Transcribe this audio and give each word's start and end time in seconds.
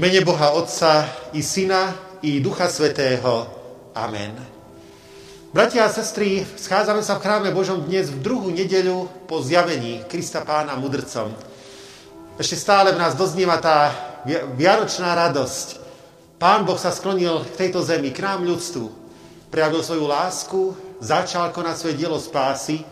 mene 0.00 0.24
Boha 0.24 0.56
Otca 0.56 1.04
i 1.36 1.44
Syna 1.44 1.92
i 2.24 2.40
Ducha 2.40 2.72
Svetého. 2.72 3.44
Amen. 3.92 4.32
Bratia 5.52 5.84
a 5.84 5.92
sestry, 5.92 6.40
schádzame 6.40 7.04
sa 7.04 7.20
v 7.20 7.28
chráme 7.28 7.48
Božom 7.52 7.84
dnes 7.84 8.08
v 8.08 8.24
druhú 8.24 8.48
nedeľu 8.48 9.28
po 9.28 9.44
zjavení 9.44 10.00
Krista 10.08 10.40
Pána 10.40 10.72
mudrcom. 10.80 11.36
Ešte 12.40 12.56
stále 12.56 12.96
v 12.96 13.00
nás 13.04 13.12
doznieva 13.12 13.60
tá 13.60 13.92
vianočná 14.56 15.12
radosť. 15.28 15.84
Pán 16.40 16.64
Boh 16.64 16.80
sa 16.80 16.96
sklonil 16.96 17.44
k 17.52 17.68
tejto 17.68 17.84
zemi, 17.84 18.08
k 18.08 18.24
nám 18.24 18.48
ľudstvu. 18.48 18.88
Prejavil 19.52 19.84
svoju 19.84 20.08
lásku, 20.08 20.60
začal 21.04 21.52
konať 21.52 21.76
svoje 21.76 22.00
dielo 22.00 22.16
spásy, 22.16 22.88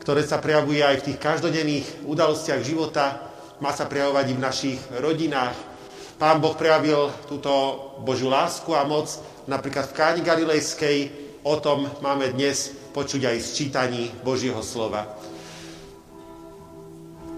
ktoré 0.00 0.24
sa 0.24 0.40
prejavuje 0.40 0.80
aj 0.80 1.04
v 1.04 1.06
tých 1.12 1.18
každodenných 1.20 2.08
udalostiach 2.08 2.64
života, 2.64 3.28
má 3.60 3.76
sa 3.76 3.84
prejavovať 3.84 4.24
i 4.32 4.34
v 4.40 4.40
našich 4.40 4.80
rodinách, 5.04 5.75
Pán 6.16 6.40
Boh 6.40 6.56
prejavil 6.56 7.12
túto 7.28 7.52
Božiu 8.00 8.32
lásku 8.32 8.72
a 8.72 8.88
moc 8.88 9.04
napríklad 9.44 9.92
v 9.92 9.96
Káni 10.00 10.20
Galilejskej. 10.24 10.98
O 11.44 11.60
tom 11.60 11.92
máme 12.00 12.32
dnes 12.32 12.72
počuť 12.96 13.28
aj 13.28 13.36
z 13.44 13.48
čítaní 13.52 14.08
Božieho 14.24 14.64
slova. 14.64 15.12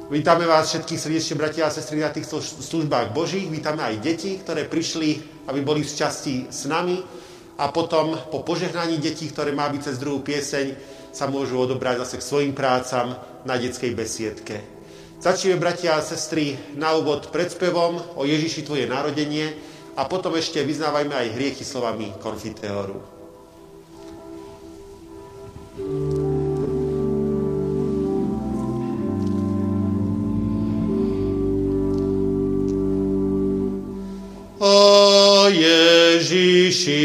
Vítame 0.06 0.47
vás 0.47 0.71
všetkých 0.71 0.94
srdečne, 0.94 1.34
bratia 1.34 1.66
a 1.66 1.75
sestry, 1.75 2.06
na 2.06 2.15
týchto 2.15 2.39
službách 2.39 3.11
Božích. 3.11 3.50
Vítame 3.50 3.83
aj 3.83 3.99
deti, 3.99 4.39
ktoré 4.39 4.71
prišli, 4.71 5.43
aby 5.50 5.59
boli 5.59 5.83
v 5.83 5.91
časti 5.99 6.47
s 6.47 6.71
nami. 6.71 7.03
A 7.59 7.75
potom 7.75 8.15
po 8.31 8.47
požehnaní 8.47 9.03
detí, 9.03 9.27
ktoré 9.27 9.50
má 9.50 9.66
byť 9.66 9.91
cez 9.91 9.99
druhú 9.99 10.22
pieseň, 10.22 10.66
sa 11.10 11.27
môžu 11.27 11.59
odobrať 11.59 12.06
zase 12.06 12.22
k 12.22 12.28
svojim 12.31 12.53
prácam 12.55 13.19
na 13.43 13.59
detskej 13.59 13.91
besiedke. 13.99 14.78
Začneme, 15.19 15.59
bratia 15.59 15.99
a 15.99 16.01
sestry, 16.01 16.55
na 16.79 16.95
úvod 16.95 17.27
spevom 17.51 17.99
o 18.15 18.23
Ježiši 18.23 18.62
tvoje 18.62 18.87
narodenie 18.87 19.51
a 19.99 20.06
potom 20.06 20.39
ešte 20.39 20.62
vyznávajme 20.62 21.11
aj 21.11 21.34
hriechy 21.34 21.67
slovami 21.67 22.15
konfiteóru. 22.23 23.03
O 34.62 34.78
Ježiši, 35.51 37.03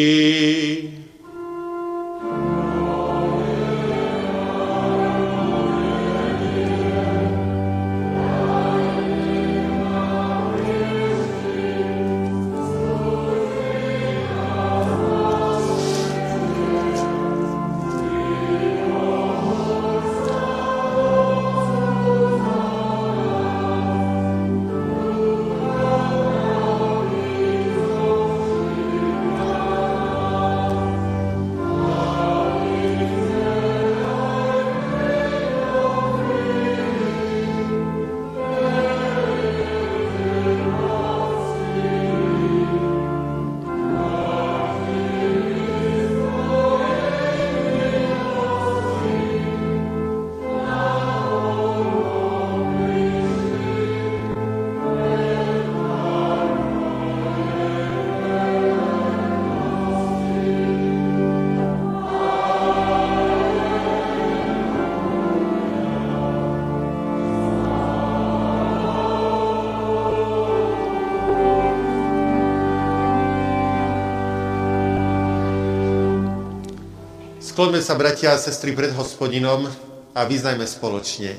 Skloňme 77.64 77.80
sa, 77.80 77.96
bratia 77.96 78.36
a 78.36 78.44
sestry, 78.44 78.76
pred 78.76 78.92
hospodinom 78.92 79.72
a 80.12 80.28
vyznajme 80.28 80.68
spoločne. 80.68 81.32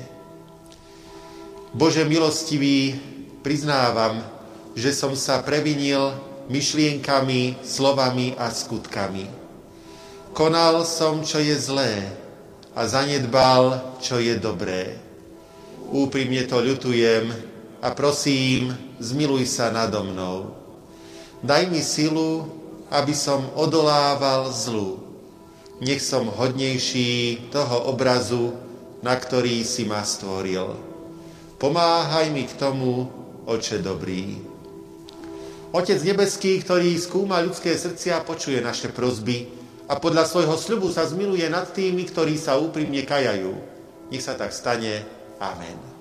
Bože 1.69 2.01
milostivý, 2.01 2.97
priznávam, 3.45 4.25
že 4.73 4.89
som 4.89 5.13
sa 5.13 5.45
previnil 5.45 6.17
myšlienkami, 6.49 7.61
slovami 7.61 8.33
a 8.41 8.49
skutkami. 8.49 9.29
Konal 10.33 10.81
som, 10.89 11.21
čo 11.21 11.37
je 11.37 11.53
zlé 11.61 12.09
a 12.73 12.89
zanedbal, 12.89 13.93
čo 14.01 14.17
je 14.17 14.33
dobré. 14.41 14.97
Úprimne 15.93 16.41
to 16.49 16.57
ľutujem 16.57 17.29
a 17.85 17.93
prosím, 17.93 18.73
zmiluj 18.97 19.45
sa 19.45 19.69
nado 19.69 20.01
mnou. 20.01 20.57
Daj 21.45 21.69
mi 21.69 21.85
silu, 21.85 22.49
aby 22.89 23.13
som 23.13 23.45
odolával 23.53 24.49
zlu 24.49 25.04
nech 25.83 25.99
som 25.99 26.31
hodnejší 26.31 27.49
toho 27.51 27.91
obrazu, 27.91 28.55
na 29.03 29.15
ktorý 29.15 29.61
si 29.67 29.83
ma 29.83 30.01
stvoril. 30.01 30.75
Pomáhaj 31.59 32.31
mi 32.31 32.47
k 32.47 32.53
tomu, 32.55 33.07
oče 33.47 33.79
dobrý. 33.83 34.39
Otec 35.75 35.99
nebeský, 36.07 36.63
ktorý 36.63 36.95
skúma 36.95 37.43
ľudské 37.43 37.75
srdcia, 37.75 38.23
počuje 38.23 38.63
naše 38.63 38.95
prozby 38.95 39.51
a 39.91 39.99
podľa 39.99 40.23
svojho 40.23 40.55
sľubu 40.55 40.87
sa 40.87 41.03
zmiluje 41.03 41.51
nad 41.51 41.67
tými, 41.67 42.07
ktorí 42.07 42.39
sa 42.39 42.55
úprimne 42.55 43.03
kajajú. 43.03 43.53
Nech 44.07 44.23
sa 44.23 44.39
tak 44.39 44.55
stane. 44.55 45.03
Amen. 45.35 45.94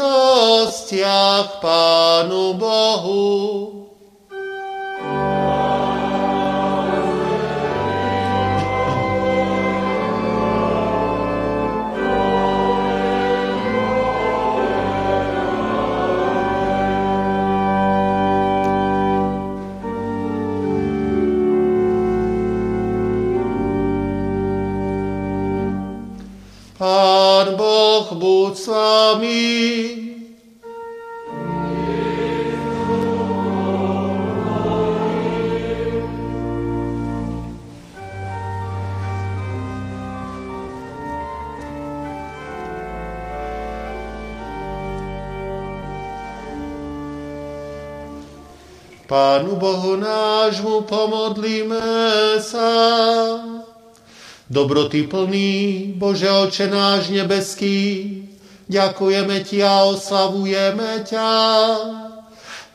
Pánu 1.59 2.53
Bohu. 2.53 3.82
Buď 28.11 28.53
s 28.57 28.67
vami. 28.67 30.13
Pánu 49.13 49.55
Bohu 49.61 49.93
nášmu 49.95 50.89
pomodlíme 50.89 51.85
sa. 52.41 53.52
Dobroty 54.49 55.07
plný, 55.07 55.93
Bože 55.95 56.27
oče 56.27 56.67
náš 56.67 57.07
nebeský, 57.15 58.11
ďakujeme 58.67 59.39
Ti 59.39 59.63
a 59.63 59.87
oslavujeme 59.87 61.07
ťa, 61.07 61.31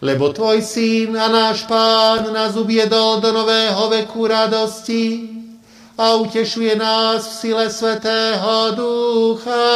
lebo 0.01 0.33
Tvoj 0.33 0.65
syn 0.65 1.13
a 1.13 1.29
náš 1.29 1.69
Pán 1.69 2.33
nás 2.33 2.57
uviedol 2.57 3.21
do 3.21 3.37
nového 3.37 3.85
veku 3.93 4.25
radosti 4.25 5.29
a 6.01 6.17
utešuje 6.17 6.73
nás 6.73 7.29
v 7.29 7.33
sile 7.37 7.67
Svetého 7.69 8.73
Ducha. 8.73 9.69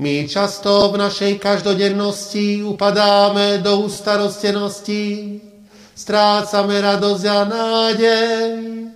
My 0.00 0.28
často 0.28 0.92
v 0.92 1.00
našej 1.00 1.40
každodennosti 1.40 2.60
upadáme 2.60 3.64
do 3.64 3.88
ustarostenosti, 3.88 5.40
strácame 5.96 6.76
radosť 6.76 7.24
a 7.24 7.40
nádej, 7.48 8.89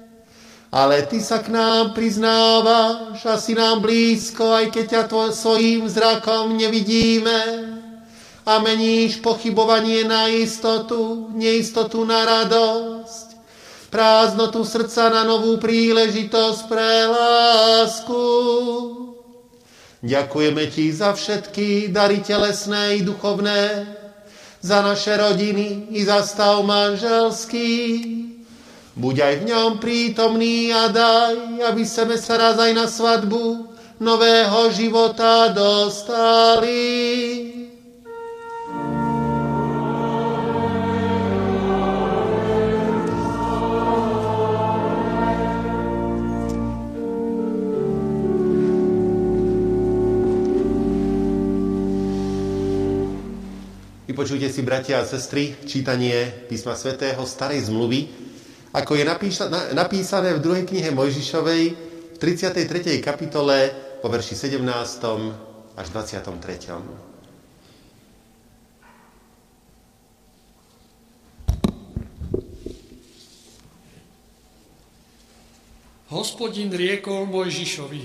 ale 0.75 1.07
ty 1.07 1.23
sa 1.23 1.38
k 1.38 1.54
nám 1.54 1.95
priznávaš 1.95 3.23
a 3.31 3.38
si 3.38 3.54
nám 3.54 3.78
blízko, 3.78 4.59
aj 4.59 4.75
keď 4.75 4.85
ťa 4.90 5.02
tvoj, 5.07 5.31
svojím 5.31 5.87
zrakom 5.87 6.59
nevidíme. 6.59 7.71
A 8.43 8.59
meníš 8.59 9.23
pochybovanie 9.23 10.02
na 10.02 10.26
istotu, 10.26 11.31
neistotu 11.31 12.02
na 12.02 12.26
radosť, 12.26 13.38
prázdnotu 13.88 14.66
srdca 14.66 15.14
na 15.14 15.23
novú 15.23 15.62
príležitosť 15.62 16.61
pre 16.66 16.90
lásku. 17.07 18.23
Ďakujeme 20.02 20.64
ti 20.75 20.90
za 20.90 21.14
všetky 21.14 21.95
dary 21.95 22.19
telesné 22.19 22.99
i 22.99 23.07
duchovné, 23.07 23.87
za 24.59 24.83
naše 24.83 25.14
rodiny 25.16 25.95
i 25.95 26.02
za 26.02 26.21
stav 26.26 26.61
manželský, 26.66 27.71
Buď 28.95 29.17
aj 29.27 29.35
v 29.43 29.47
ňom 29.51 29.71
prítomný 29.83 30.71
a 30.71 30.87
daj, 30.87 31.67
aby 31.67 31.83
sme 31.83 32.15
sa 32.15 32.39
raz 32.39 32.55
aj 32.63 32.73
na 32.79 32.87
svadbu 32.87 33.75
nového 33.99 34.71
života 34.71 35.51
dostali. 35.51 36.87
Vypočujte 54.07 54.47
si, 54.47 54.63
bratia 54.63 55.03
a 55.03 55.05
sestry, 55.05 55.59
čítanie 55.67 56.47
písma 56.47 56.79
svätého 56.79 57.27
Starej 57.27 57.67
zmluvy, 57.67 58.23
ako 58.75 58.99
je 58.99 59.07
napísané 59.78 60.35
v 60.35 60.43
druhej 60.43 60.66
knihe 60.66 60.90
Mojžišovej 60.90 61.62
v 62.11 62.16
33. 62.19 62.99
kapitole 62.99 63.71
po 64.02 64.11
verši 64.11 64.35
17. 64.35 64.66
až 65.78 65.87
23. 65.95 66.35
Hospodin 76.11 76.71
riekol 76.75 77.31
Mojžišovi, 77.31 78.02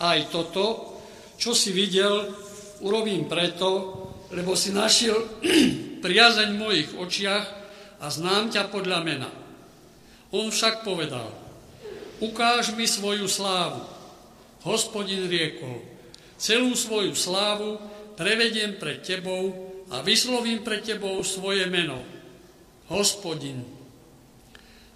aj 0.00 0.18
toto, 0.32 0.96
čo 1.36 1.52
si 1.52 1.72
videl, 1.76 2.32
urobím 2.80 3.28
preto, 3.28 3.92
lebo 4.32 4.56
si 4.56 4.72
našiel 4.72 5.16
priazeň 6.04 6.48
v 6.48 6.60
mojich 6.60 6.88
očiach 6.96 7.63
a 8.00 8.06
znám 8.10 8.50
ťa 8.50 8.70
podľa 8.70 9.00
mena. 9.04 9.30
On 10.34 10.50
však 10.50 10.82
povedal, 10.82 11.30
ukáž 12.18 12.74
mi 12.74 12.90
svoju 12.90 13.30
slávu. 13.30 13.86
Hospodin 14.64 15.28
riekol, 15.28 15.84
celú 16.40 16.72
svoju 16.72 17.12
slávu 17.12 17.76
prevediem 18.16 18.80
pred 18.80 19.04
tebou 19.04 19.52
a 19.92 20.00
vyslovím 20.00 20.64
pred 20.64 20.80
tebou 20.80 21.20
svoje 21.20 21.68
meno. 21.68 22.00
Hospodin. 22.88 23.60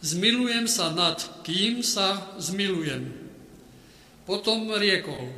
Zmilujem 0.00 0.70
sa 0.70 0.94
nad 0.94 1.18
kým 1.44 1.82
sa 1.82 2.32
zmilujem. 2.38 3.10
Potom 4.24 4.70
riekol, 4.72 5.34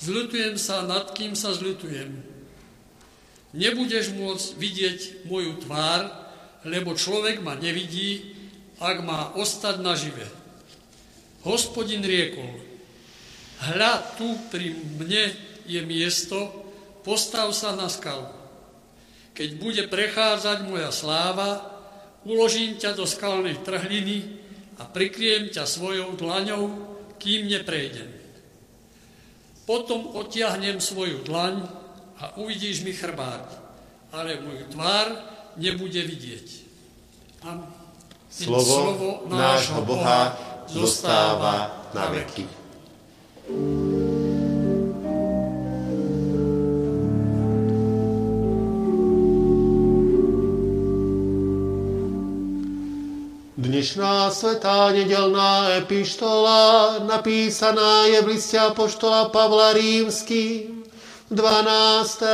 zľutujem 0.00 0.58
sa 0.58 0.82
nad 0.82 1.12
kým 1.14 1.32
sa 1.32 1.54
zľutujem. 1.54 2.10
Nebudeš 3.50 4.14
môcť 4.14 4.46
vidieť 4.58 4.98
moju 5.26 5.58
tvár, 5.62 6.19
lebo 6.64 6.92
človek 6.92 7.40
ma 7.40 7.56
nevidí, 7.56 8.36
ak 8.80 9.04
má 9.04 9.32
ostať 9.36 9.80
nažive. 9.80 10.24
Hospodin 11.44 12.04
riekol, 12.04 12.60
hľa 13.72 14.16
tu 14.16 14.28
pri 14.52 14.72
mne 14.72 15.32
je 15.64 15.80
miesto, 15.84 16.36
postav 17.00 17.52
sa 17.56 17.72
na 17.72 17.88
skalu. 17.88 18.28
Keď 19.32 19.48
bude 19.56 19.82
prechádzať 19.88 20.68
moja 20.68 20.92
sláva, 20.92 21.64
uložím 22.28 22.76
ťa 22.76 22.92
do 22.92 23.08
skalnej 23.08 23.56
trhliny 23.64 24.36
a 24.76 24.84
prikryjem 24.84 25.48
ťa 25.48 25.64
svojou 25.64 26.12
dlaňou, 26.16 26.64
kým 27.16 27.48
neprejdem. 27.48 28.08
Potom 29.64 30.12
otiahnem 30.16 30.80
svoju 30.80 31.24
dlaň 31.24 31.62
a 32.20 32.36
uvidíš 32.36 32.84
mi 32.84 32.92
chrbát, 32.92 33.48
ale 34.12 34.40
môj 34.44 34.68
tvár 34.72 35.08
nebude 35.60 36.00
vidieť. 36.00 36.48
A 37.44 37.60
slovo, 38.32 38.64
slovo 38.64 39.08
nášho 39.28 39.84
Boha 39.84 40.32
zostáva 40.64 41.84
na 41.92 42.08
veky. 42.08 42.48
Dnešná 53.60 54.32
svetá 54.32 54.88
nedelná 54.92 55.76
epištola 55.84 56.96
napísaná 57.04 58.08
je 58.08 58.24
v 58.24 58.26
liste 58.36 58.56
Apoštola 58.56 59.28
Pavla 59.28 59.76
Rímským 59.76 60.80
v 61.28 61.32
12. 61.32 62.24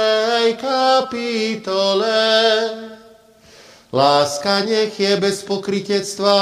kapitole. 0.59 2.19
Láska 3.97 4.61
nech 4.61 5.01
je 5.01 5.17
bez 5.17 5.41
pokritectva, 5.41 6.37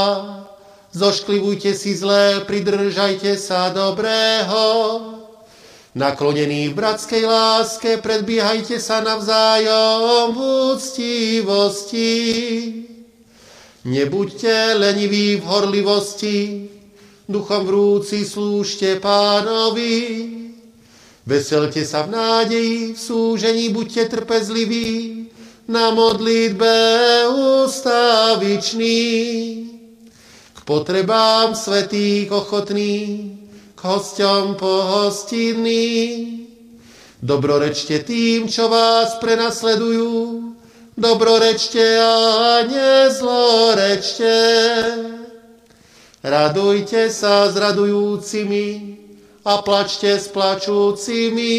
zošklivujte 0.91 1.71
si 1.79 1.95
zlé, 1.95 2.43
pridržajte 2.43 3.39
sa 3.39 3.71
dobrého. 3.71 4.67
Naklonení 5.95 6.67
v 6.69 6.75
bratskej 6.75 7.23
láske, 7.23 8.03
predbiehajte 8.03 8.83
sa 8.83 8.99
navzájom 9.07 10.35
v 10.35 10.39
úctivosti. 10.75 12.11
Nebuďte 13.87 14.75
leniví 14.75 15.39
v 15.39 15.47
horlivosti, 15.47 16.67
duchom 17.31 17.71
vrúci 17.71 18.27
slúžte 18.27 18.99
pánovi. 18.99 19.95
Veselte 21.23 21.87
sa 21.87 22.03
v 22.03 22.19
nádeji, 22.19 22.79
v 22.93 22.99
súžení 22.99 23.71
buďte 23.71 24.11
trpezliví, 24.11 25.24
na 25.69 25.91
modlitbe 25.91 26.77
ustavičný, 27.65 29.01
k 30.53 30.59
potrebám 30.65 31.55
svetých 31.57 32.33
ochotný, 32.33 33.35
hosťom 33.85 34.57
pohostinný. 34.57 35.85
Dobrorečte 37.21 38.01
tým, 38.01 38.49
čo 38.49 38.73
vás 38.73 39.21
prenasledujú, 39.21 40.41
dobrorečte 40.97 41.85
a 42.01 42.17
nezlorečte. 42.65 44.37
Radujte 46.25 47.13
sa 47.13 47.53
s 47.53 47.55
radujúcimi 47.61 48.69
a 49.45 49.61
plačte 49.61 50.17
s 50.17 50.33
plačúcimi. 50.33 51.57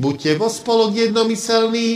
Buďte 0.00 0.40
vo 0.40 0.48
spolok 0.48 0.96
jednomyselní, 0.96 1.92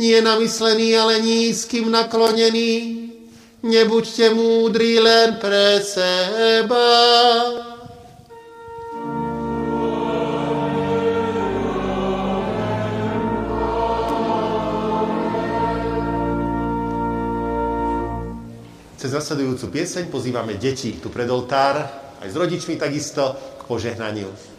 nie 0.00 0.24
namyslení, 0.24 0.96
ale 0.96 1.20
nízkym 1.20 1.92
naklonení. 1.92 3.12
Nebuďte 3.60 4.32
múdri 4.32 4.96
len 4.96 5.36
pre 5.36 5.84
seba. 5.84 6.88
Cez 18.96 19.12
nasledujúcu 19.16 19.68
pieseň 19.68 20.12
pozývame 20.12 20.56
deti 20.56 20.96
tu 20.96 21.12
pred 21.12 21.28
oltár, 21.28 21.84
aj 22.20 22.28
s 22.32 22.36
rodičmi 22.36 22.80
takisto, 22.80 23.36
k 23.60 23.62
požehnaniu. 23.68 24.49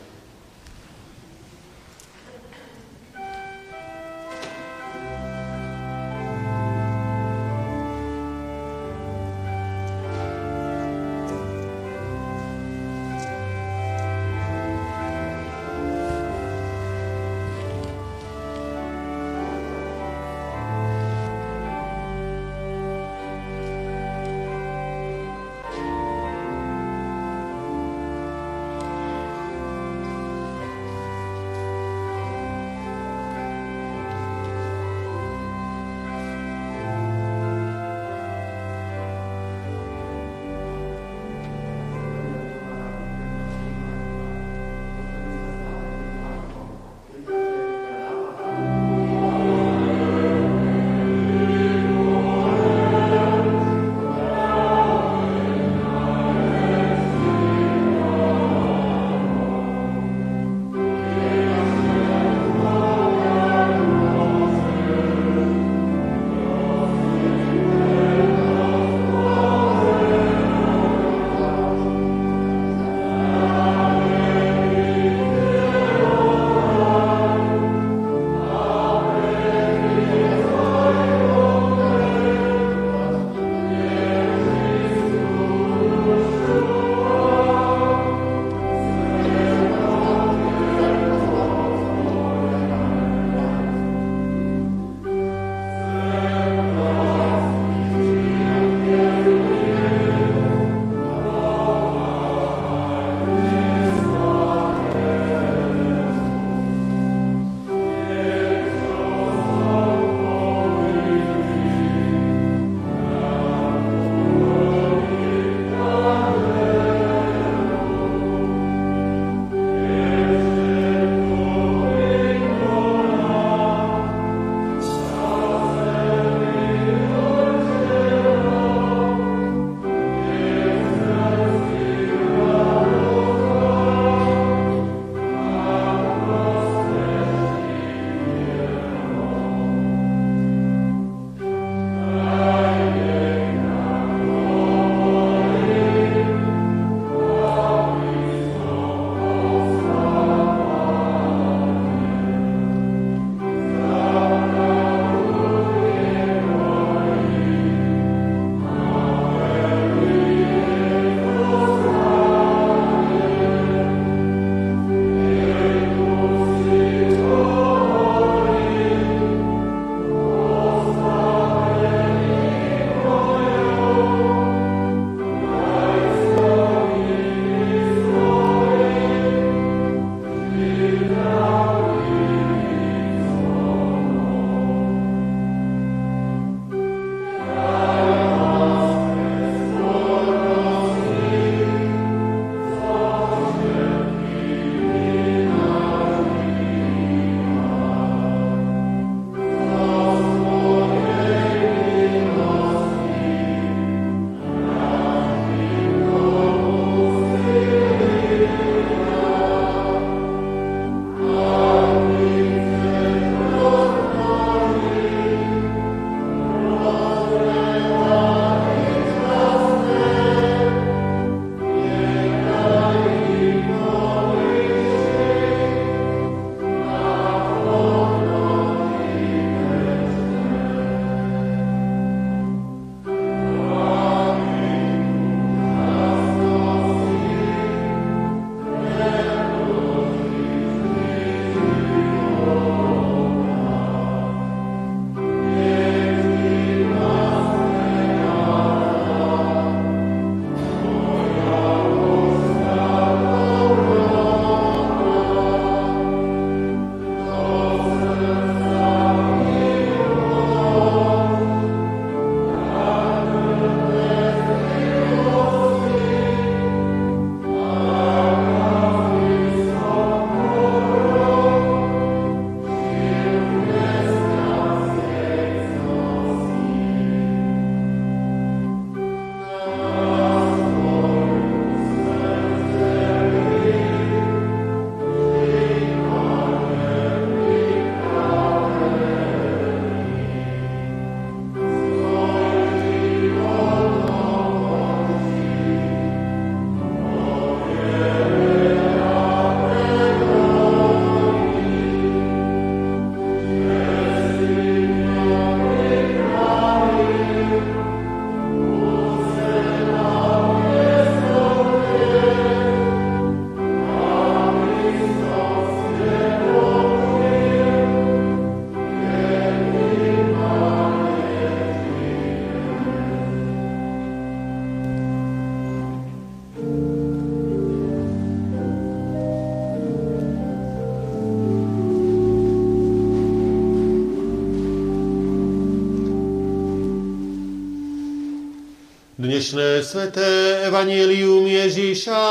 Sveté 339.92 340.64
evanílium 340.72 341.44
Ježíša 341.44 342.24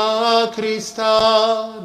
Krista 0.49 1.13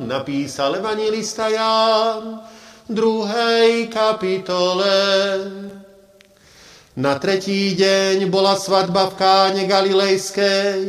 napísal 0.01 0.81
evangelista 0.81 1.53
Ján 1.53 2.41
v 2.89 2.91
druhej 2.97 3.93
kapitole. 3.93 4.97
Na 6.97 7.21
tretí 7.21 7.77
deň 7.77 8.25
bola 8.33 8.57
svadba 8.57 9.13
v 9.13 9.21
Káne 9.21 9.69
Galilejskej 9.69 10.81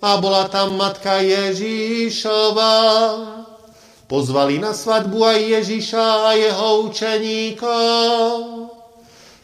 a 0.00 0.16
bola 0.16 0.48
tam 0.48 0.80
matka 0.80 1.20
Ježíšova. 1.20 2.72
Pozvali 4.08 4.56
na 4.56 4.72
svadbu 4.72 5.28
aj 5.28 5.60
Ježíša 5.60 6.32
a 6.32 6.40
jeho 6.40 6.88
učeníkov. 6.88 8.45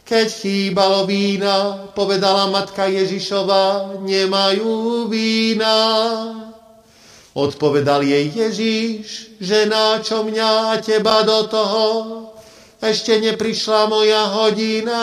Keď 0.03 0.27
chýbalo 0.27 1.07
vína, 1.07 1.87
povedala 1.95 2.51
matka 2.51 2.91
Ježišova, 2.91 3.95
nemajú 4.03 5.07
vína. 5.07 5.75
Odpovedal 7.31 8.03
jej 8.03 8.27
Ježíš, 8.27 9.39
že 9.39 9.63
na 9.65 10.03
čo 10.03 10.27
mňa 10.27 10.75
a 10.75 10.83
teba 10.83 11.23
do 11.23 11.47
toho, 11.47 11.85
ešte 12.83 13.15
neprišla 13.15 13.87
moja 13.87 14.27
hodina. 14.27 15.01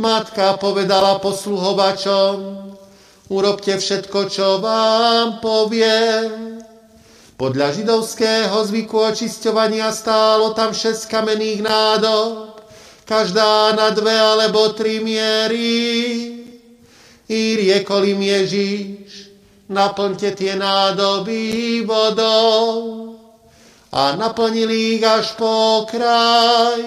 Matka 0.00 0.56
povedala 0.56 1.20
posluhovačom, 1.20 2.34
urobte 3.28 3.76
všetko, 3.76 4.32
čo 4.32 4.64
vám 4.64 5.44
povie. 5.44 5.92
Podľa 7.36 7.68
židovského 7.76 8.56
zvyku 8.64 8.96
očisťovania 9.12 9.92
stálo 9.92 10.56
tam 10.56 10.72
šesť 10.72 11.04
kamenných 11.04 11.60
nádob, 11.60 12.55
každá 13.06 13.72
na 13.72 13.94
dve 13.94 14.12
alebo 14.12 14.74
tri 14.74 14.98
miery. 14.98 16.42
I 17.26 17.40
riekol 17.58 18.06
im 18.06 18.22
Ježíš, 18.22 19.34
naplňte 19.70 20.34
tie 20.34 20.58
nádoby 20.58 21.82
vodou. 21.86 22.70
A 23.90 24.14
naplnili 24.18 24.98
ich 24.98 25.04
až 25.06 25.34
po 25.38 25.86
kraj. 25.90 26.82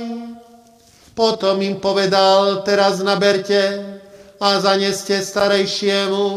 Potom 1.15 1.59
im 1.59 1.79
povedal, 1.79 2.63
teraz 2.63 3.03
naberte 3.03 3.99
a 4.39 4.59
zaneste 4.59 5.19
starejšiemu. 5.19 6.27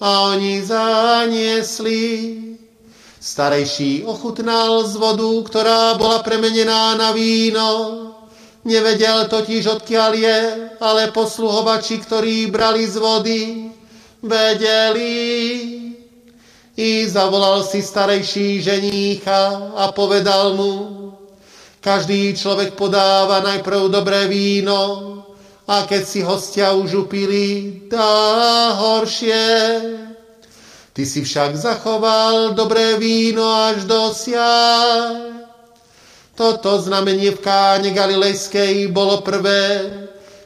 A 0.00 0.32
oni 0.32 0.64
zaniesli. 0.64 2.04
Starejší 3.20 4.08
ochutnal 4.08 4.88
z 4.88 4.96
vodu, 4.96 5.28
ktorá 5.44 5.92
bola 6.00 6.24
premenená 6.24 6.96
na 6.96 7.12
víno 7.12 8.09
Nevedel 8.60 9.24
totiž 9.24 9.80
odkiaľ 9.80 10.12
je, 10.12 10.38
ale 10.84 11.08
posluhovači, 11.16 11.96
ktorí 12.04 12.52
brali 12.52 12.84
z 12.84 12.96
vody, 13.00 13.40
vedeli. 14.20 15.16
I 16.76 17.08
zavolal 17.08 17.64
si 17.64 17.80
starejší 17.80 18.60
ženícha 18.60 19.72
a 19.76 19.92
povedal 19.96 20.56
mu, 20.56 20.72
každý 21.80 22.36
človek 22.36 22.76
podáva 22.76 23.40
najprv 23.40 23.88
dobré 23.88 24.28
víno 24.28 25.08
a 25.64 25.88
keď 25.88 26.02
si 26.04 26.20
hostia 26.20 26.76
už 26.76 27.08
upili, 27.08 27.80
dá 27.88 28.76
horšie. 28.76 29.44
Ty 30.92 31.02
si 31.06 31.24
však 31.24 31.56
zachoval 31.56 32.52
dobré 32.52 33.00
víno 33.00 33.48
až 33.48 33.88
do 33.88 34.12
siaj. 34.12 35.29
Toto 36.40 36.80
znamenie 36.80 37.36
v 37.36 37.44
káne 37.44 37.92
Galilejskej 37.92 38.88
bolo 38.88 39.20
prvé, 39.20 39.92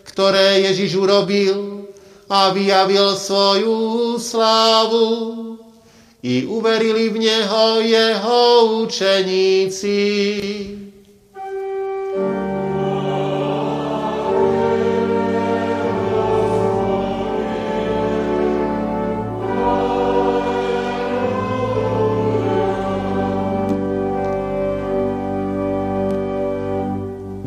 ktoré 0.02 0.66
Ježiš 0.66 0.98
urobil 0.98 1.86
a 2.26 2.50
vyjavil 2.50 3.14
svoju 3.14 4.18
slávu. 4.18 5.06
I 6.18 6.50
uverili 6.50 7.14
v 7.14 7.16
Neho 7.22 7.78
jeho 7.78 8.42
učeníci. 8.82 10.02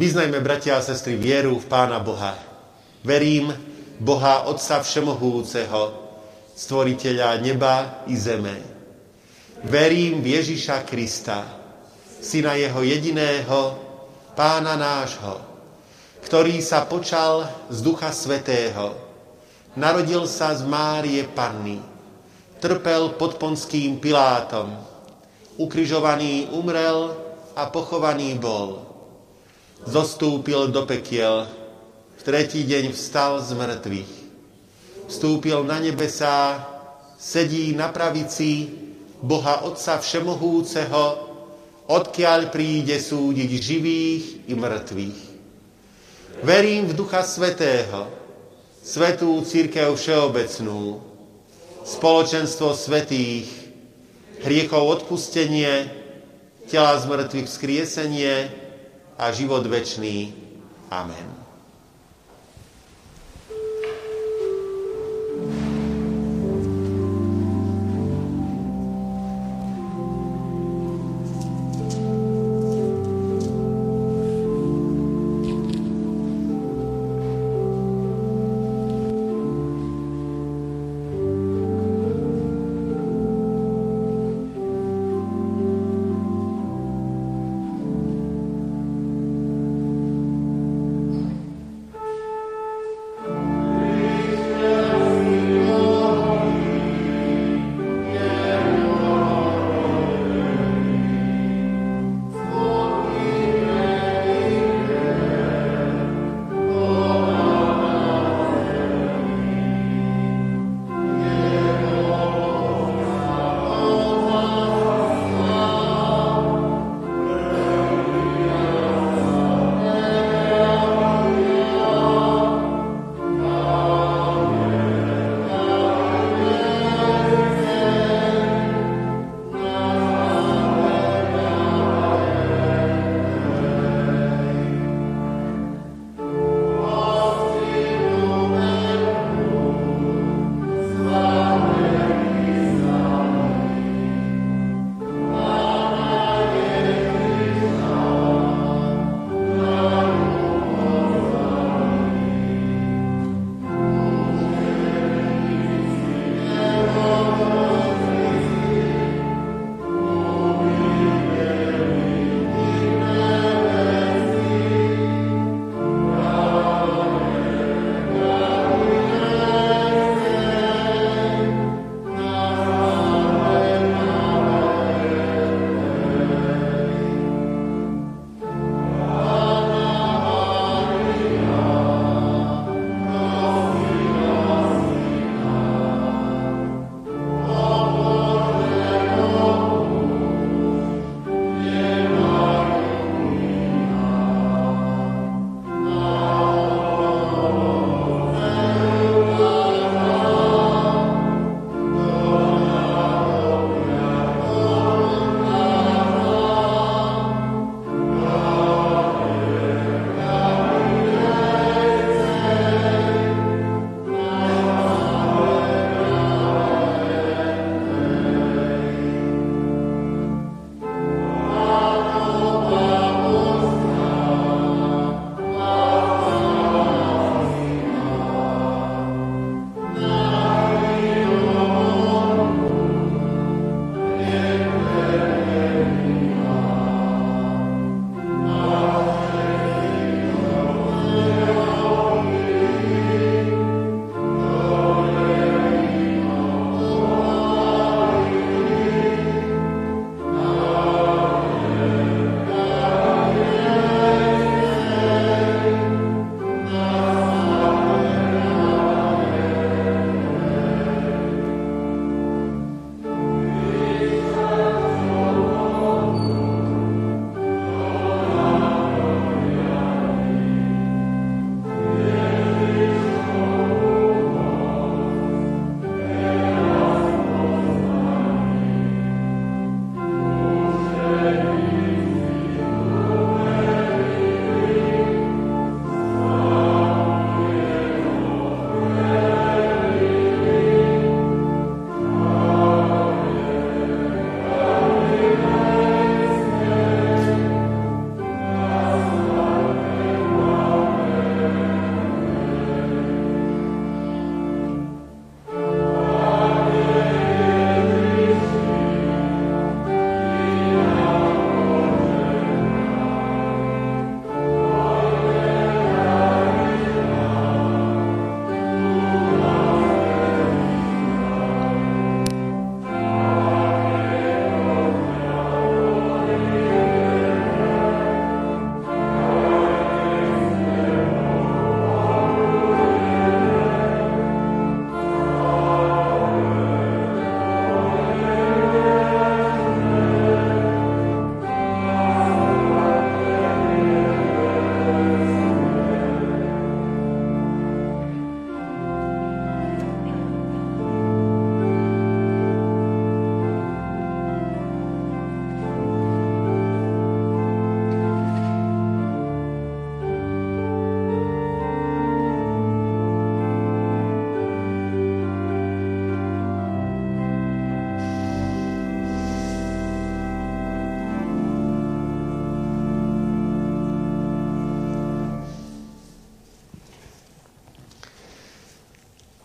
Vyznajme, 0.08 0.40
bratia 0.40 0.80
a 0.80 0.80
sestry, 0.80 1.20
vieru 1.20 1.60
v 1.60 1.68
Pána 1.68 2.00
Boha. 2.00 2.32
Verím 3.04 3.52
Boha 4.00 4.48
Otca 4.48 4.80
Všemohúceho, 4.80 6.08
Stvoriteľa 6.56 7.44
neba 7.44 8.08
i 8.08 8.16
zeme. 8.16 8.56
Verím 9.68 10.24
v 10.24 10.40
Ježiša 10.40 10.88
Krista, 10.88 11.44
Syna 12.24 12.56
Jeho 12.56 12.88
jediného, 12.88 13.60
Pána 14.32 14.80
nášho, 14.80 15.44
ktorý 16.24 16.64
sa 16.64 16.88
počal 16.88 17.68
z 17.68 17.84
Ducha 17.84 18.16
Svetého, 18.16 18.96
narodil 19.76 20.24
sa 20.24 20.56
z 20.56 20.64
Márie 20.64 21.28
Panny, 21.28 21.84
trpel 22.64 23.12
pod 23.20 23.36
ponským 23.36 24.00
Pilátom, 24.00 24.72
ukrižovaný 25.60 26.48
umrel 26.56 27.12
a 27.60 27.68
pochovaný 27.68 28.40
bol 28.40 28.87
zostúpil 29.88 30.68
do 30.68 30.84
pekiel, 30.84 31.48
v 32.20 32.22
tretí 32.22 32.68
deň 32.68 32.92
vstal 32.92 33.40
z 33.40 33.56
mŕtvych. 33.56 34.14
Vstúpil 35.08 35.64
na 35.64 35.80
nebesá, 35.80 36.68
sedí 37.16 37.72
na 37.72 37.88
pravici 37.88 38.68
Boha 39.24 39.64
Otca 39.64 39.98
Všemohúceho, 39.98 41.04
odkiaľ 41.88 42.52
príde 42.52 43.00
súdiť 43.00 43.52
živých 43.56 44.24
i 44.52 44.54
mŕtvych. 44.54 45.20
Verím 46.44 46.92
v 46.92 46.94
Ducha 46.94 47.24
Svetého, 47.24 48.12
Svetú 48.84 49.40
Církev 49.48 49.96
Všeobecnú, 49.96 51.00
spoločenstvo 51.88 52.76
svetých, 52.76 53.48
hriechov 54.44 55.00
odpustenie, 55.00 55.88
tela 56.68 57.00
z 57.00 57.04
mŕtvych 57.08 57.48
vzkriesenie, 57.48 58.67
a 59.18 59.32
život 59.32 59.66
večný. 59.66 60.34
Amen. 60.90 61.57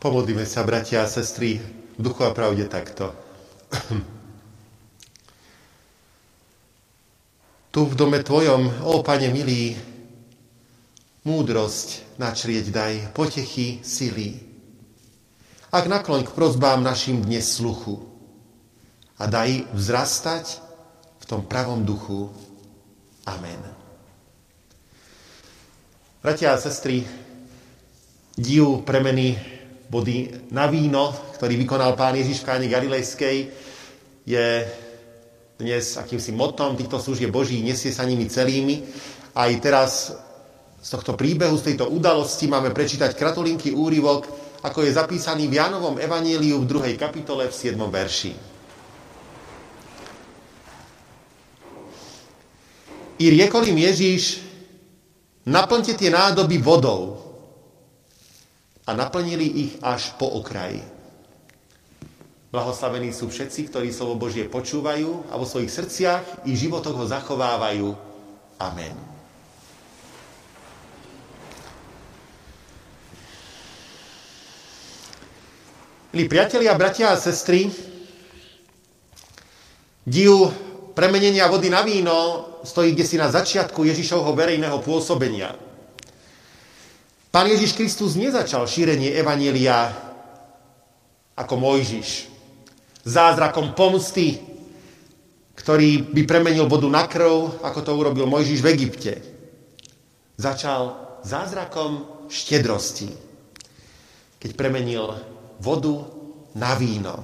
Pomodlíme 0.03 0.43
sa, 0.43 0.67
bratia 0.67 1.07
a 1.07 1.07
sestry, 1.07 1.63
v 1.95 2.01
duchu 2.03 2.27
a 2.27 2.35
pravde 2.35 2.67
takto. 2.67 3.15
Tu 7.71 7.81
v 7.87 7.95
dome 7.95 8.19
Tvojom, 8.19 8.83
ó 8.83 8.99
Pane 9.07 9.31
milý, 9.31 9.79
múdrosť 11.23 12.19
načrieť 12.19 12.75
daj, 12.75 13.15
potechy, 13.15 13.79
sily. 13.87 14.43
Ak 15.71 15.87
nakloň 15.87 16.27
k 16.27 16.35
prozbám 16.35 16.83
našim 16.83 17.23
dnes 17.23 17.47
sluchu 17.47 18.03
a 19.23 19.31
daj 19.31 19.71
vzrastať 19.71 20.59
v 21.23 21.25
tom 21.31 21.47
pravom 21.47 21.87
duchu. 21.87 22.27
Amen. 23.23 23.63
Bratia 26.27 26.59
a 26.59 26.59
sestry, 26.59 27.07
div 28.35 28.83
premeny 28.83 29.52
body 29.93 30.49
na 30.57 30.73
víno, 30.73 31.13
ktorý 31.37 31.61
vykonal 31.61 31.93
pán 31.93 32.17
Ježiš 32.17 32.41
v 32.41 32.49
káne 32.49 32.65
Galilejskej, 32.65 33.37
je 34.25 34.49
dnes 35.61 35.85
akýmsi 36.01 36.33
motom 36.33 36.81
týchto 36.81 36.97
služieb 36.97 37.29
Boží, 37.29 37.61
nesie 37.61 37.93
sa 37.93 38.09
nimi 38.09 38.25
celými. 38.25 38.89
Aj 39.37 39.53
teraz 39.61 40.17
z 40.81 40.89
tohto 40.89 41.13
príbehu, 41.13 41.61
z 41.61 41.77
tejto 41.77 41.93
udalosti 41.93 42.49
máme 42.49 42.73
prečítať 42.73 43.13
kratulinky 43.13 43.77
úryvok, 43.77 44.25
ako 44.65 44.81
je 44.81 44.97
zapísaný 44.97 45.53
v 45.53 45.61
Jánovom 45.61 46.01
evaníliu 46.01 46.65
v 46.65 46.97
2. 46.97 46.97
kapitole 46.97 47.53
v 47.53 47.55
7. 47.55 47.77
verši. 47.77 48.33
I 53.21 53.25
riekol 53.29 53.69
im 53.69 53.79
Ježíš, 53.79 54.41
naplňte 55.45 55.95
tie 55.95 56.09
nádoby 56.09 56.57
vodou 56.59 57.32
a 58.87 58.91
naplnili 58.93 59.47
ich 59.47 59.73
až 59.83 60.15
po 60.19 60.27
okraji. 60.43 60.83
Blahoslavení 62.53 63.17
sú 63.17 63.33
všetci, 63.33 63.73
ktorí 63.73 63.89
slovo 63.89 64.21
Božie 64.21 64.45
počúvajú 64.45 65.33
a 65.33 65.41
vo 65.41 65.49
svojich 65.49 65.73
srdciach 65.73 66.45
i 66.45 66.53
životoch 66.53 66.93
ho 66.93 67.07
zachovávajú. 67.09 67.89
Amen. 68.61 68.93
Milí 76.13 76.29
priatelia, 76.29 76.77
bratia 76.77 77.09
a 77.09 77.17
sestry, 77.17 77.73
div 80.05 80.53
premenenia 80.93 81.49
vody 81.49 81.73
na 81.73 81.81
víno 81.81 82.53
stojí 82.69 82.93
kde 82.93 83.05
si 83.09 83.17
na 83.17 83.33
začiatku 83.33 83.81
Ježišovho 83.81 84.37
verejného 84.37 84.77
pôsobenia. 84.85 85.72
Pán 87.33 87.49
Ježiš 87.49 87.73
Kristus 87.73 88.13
nezačal 88.13 88.69
šírenie 88.69 89.17
Evanielia 89.17 89.89
ako 91.33 91.55
Mojžiš. 91.57 92.29
Zázrakom 93.09 93.73
pomsty, 93.73 94.37
ktorý 95.57 96.13
by 96.13 96.29
premenil 96.29 96.69
vodu 96.69 96.85
na 96.93 97.09
krv, 97.09 97.65
ako 97.65 97.81
to 97.81 97.97
urobil 97.97 98.29
Mojžiš 98.29 98.61
v 98.61 98.71
Egypte. 98.77 99.13
Začal 100.37 100.93
zázrakom 101.25 102.05
štedrosti, 102.29 103.09
keď 104.37 104.51
premenil 104.53 105.17
vodu 105.57 106.05
na 106.53 106.77
víno. 106.77 107.17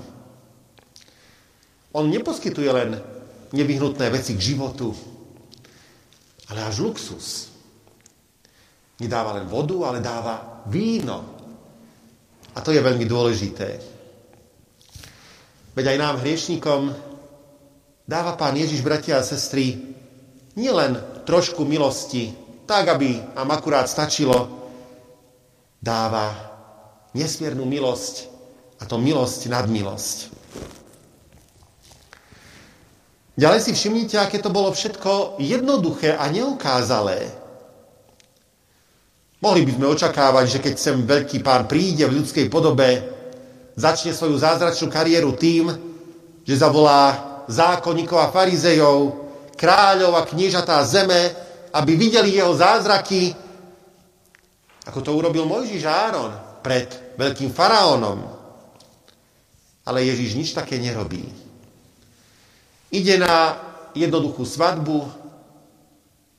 On 1.92 2.08
neposkytuje 2.08 2.70
len 2.72 2.96
nevyhnutné 3.52 4.08
veci 4.08 4.40
k 4.40 4.56
životu, 4.56 4.88
ale 6.48 6.64
až 6.64 6.80
luxus. 6.80 7.47
Nedáva 8.98 9.38
len 9.38 9.46
vodu, 9.46 9.78
ale 9.86 10.02
dáva 10.02 10.62
víno. 10.66 11.38
A 12.54 12.58
to 12.58 12.74
je 12.74 12.82
veľmi 12.82 13.06
dôležité. 13.06 13.78
Veď 15.78 15.94
aj 15.94 15.98
nám, 16.02 16.18
hriešnikom, 16.18 16.90
dáva 18.02 18.34
Pán 18.34 18.58
Ježiš, 18.58 18.82
bratia 18.82 19.22
a 19.22 19.26
sestry, 19.26 19.94
nielen 20.58 20.98
trošku 21.22 21.62
milosti, 21.62 22.34
tak, 22.66 22.90
aby 22.90 23.22
nám 23.38 23.54
akurát 23.54 23.86
stačilo, 23.86 24.50
dáva 25.78 26.34
nesmiernu 27.14 27.62
milosť, 27.62 28.26
a 28.78 28.86
to 28.86 28.98
milosť 28.98 29.46
nad 29.46 29.70
milosť. 29.70 30.34
Ďalej 33.38 33.60
si 33.62 33.70
všimnite, 33.70 34.18
aké 34.18 34.42
to 34.42 34.50
bolo 34.50 34.74
všetko 34.74 35.38
jednoduché 35.38 36.18
a 36.18 36.26
neukázalé. 36.26 37.30
Mohli 39.38 39.70
by 39.70 39.72
sme 39.78 39.86
očakávať, 39.94 40.46
že 40.50 40.58
keď 40.58 40.74
sem 40.74 40.96
veľký 41.06 41.46
pán 41.46 41.70
príde 41.70 42.02
v 42.10 42.18
ľudskej 42.18 42.50
podobe, 42.50 43.06
začne 43.78 44.10
svoju 44.10 44.34
zázračnú 44.34 44.90
kariéru 44.90 45.38
tým, 45.38 45.70
že 46.42 46.58
zavolá 46.58 47.38
zákonníkov 47.46 48.18
a 48.18 48.32
farizejov, 48.34 48.98
kráľov 49.54 50.18
a 50.18 50.26
kniežatá 50.26 50.82
zeme, 50.82 51.30
aby 51.70 51.94
videli 51.94 52.34
jeho 52.34 52.50
zázraky, 52.50 53.30
ako 54.90 54.98
to 55.06 55.10
urobil 55.14 55.46
Mojžiš 55.46 55.86
a 55.86 55.94
Áron 56.10 56.32
pred 56.58 56.90
veľkým 57.14 57.54
faraónom. 57.54 58.18
Ale 59.86 60.02
Ježiš 60.02 60.34
nič 60.34 60.48
také 60.50 60.82
nerobí. 60.82 61.22
Ide 62.90 63.22
na 63.22 63.54
jednoduchú 63.94 64.42
svadbu, 64.42 65.06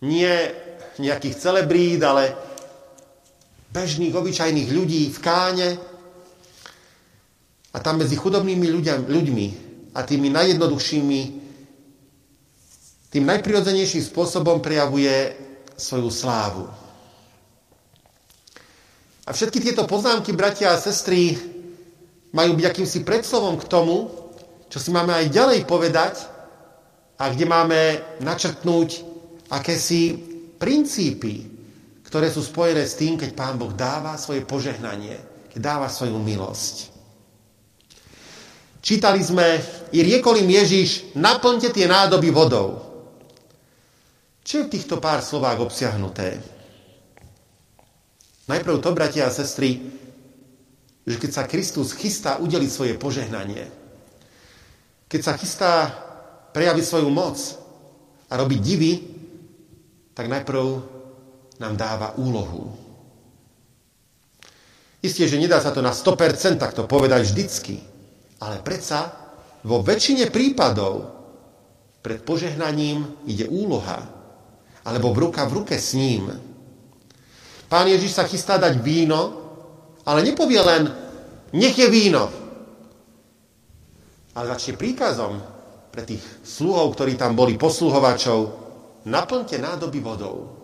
nie 0.03 0.33
nejakých 0.99 1.35
celebrít, 1.39 2.01
ale 2.03 2.48
bežných, 3.69 4.13
obyčajných 4.13 4.69
ľudí 4.73 5.09
v 5.13 5.19
káne 5.21 5.69
a 7.69 7.77
tam 7.77 8.01
medzi 8.01 8.17
chudobnými 8.17 8.65
ľuďmi 9.05 9.47
a 9.93 9.99
tými 10.01 10.29
najjednoduchšími, 10.33 11.21
tým 13.09 13.23
najprirodzenejším 13.25 14.03
spôsobom 14.05 14.61
prejavuje 14.61 15.33
svoju 15.77 16.09
slávu. 16.09 16.65
A 19.25 19.29
všetky 19.29 19.61
tieto 19.61 19.85
poznámky, 19.85 20.33
bratia 20.33 20.73
a 20.73 20.81
sestry, 20.81 21.37
majú 22.33 22.57
byť 22.57 22.65
akýmsi 22.65 23.05
predslovom 23.05 23.61
k 23.61 23.69
tomu, 23.69 24.09
čo 24.69 24.77
si 24.77 24.89
máme 24.93 25.13
aj 25.13 25.33
ďalej 25.33 25.59
povedať 25.65 26.15
a 27.17 27.29
kde 27.29 27.45
máme 27.45 27.81
načrtnúť 28.21 29.05
akési 29.49 30.17
princípy, 30.61 31.58
ktoré 32.09 32.33
sú 32.33 32.41
spojené 32.41 32.89
s 32.89 32.97
tým, 32.97 33.21
keď 33.21 33.37
Pán 33.37 33.61
Boh 33.61 33.69
dáva 33.69 34.17
svoje 34.17 34.41
požehnanie, 34.41 35.21
keď 35.53 35.59
dáva 35.61 35.85
svoju 35.85 36.17
milosť. 36.17 36.89
Čítali 38.81 39.21
sme, 39.21 39.61
i 39.93 40.01
riekol 40.01 40.41
im 40.41 40.49
Ježiš, 40.49 41.13
naplňte 41.13 41.69
tie 41.69 41.85
nádoby 41.85 42.33
vodou. 42.33 42.81
Čo 44.41 44.65
je 44.65 44.65
v 44.65 44.73
týchto 44.73 44.97
pár 44.97 45.21
slovách 45.21 45.61
obsiahnuté? 45.61 46.41
Najprv 48.49 48.81
to, 48.81 48.89
bratia 48.97 49.29
a 49.29 49.35
sestry, 49.35 49.77
že 51.05 51.21
keď 51.21 51.29
sa 51.29 51.45
Kristus 51.45 51.93
chystá 51.93 52.41
udeliť 52.41 52.71
svoje 52.73 52.93
požehnanie, 52.97 53.69
keď 55.05 55.21
sa 55.21 55.37
chystá 55.37 55.93
prejaviť 56.57 56.85
svoju 56.89 57.09
moc 57.13 57.37
a 58.25 58.33
robiť 58.33 58.59
divy, 58.65 58.93
tak 60.17 60.25
najprv 60.25 60.97
nám 61.59 61.75
dáva 61.75 62.15
úlohu. 62.15 62.71
Isté, 64.99 65.27
že 65.27 65.39
nedá 65.39 65.63
sa 65.63 65.71
to 65.71 65.79
na 65.79 65.95
100% 65.95 66.59
takto 66.59 66.83
povedať 66.83 67.23
vždycky, 67.23 67.79
ale 68.43 68.59
predsa 68.59 69.11
vo 69.63 69.79
väčšine 69.79 70.27
prípadov 70.27 71.07
pred 72.03 72.19
požehnaním 72.23 73.07
ide 73.27 73.47
úloha, 73.47 73.99
alebo 74.83 75.11
v 75.15 75.27
ruka 75.27 75.47
v 75.47 75.63
ruke 75.63 75.75
s 75.75 75.95
ním. 75.95 76.31
Pán 77.67 77.87
Ježiš 77.87 78.15
sa 78.15 78.27
chystá 78.27 78.59
dať 78.59 78.79
víno, 78.79 79.21
ale 80.03 80.23
nepovie 80.23 80.59
len, 80.59 80.87
nech 81.55 81.75
je 81.75 81.87
víno, 81.87 82.27
ale 84.35 84.45
začne 84.51 84.79
príkazom 84.79 85.39
pre 85.91 86.03
tých 86.03 86.23
sluhov, 86.43 86.95
ktorí 86.95 87.15
tam 87.15 87.35
boli 87.39 87.55
posluhovačov, 87.55 88.39
naplňte 89.07 89.59
nádoby 89.59 89.99
vodou. 89.99 90.58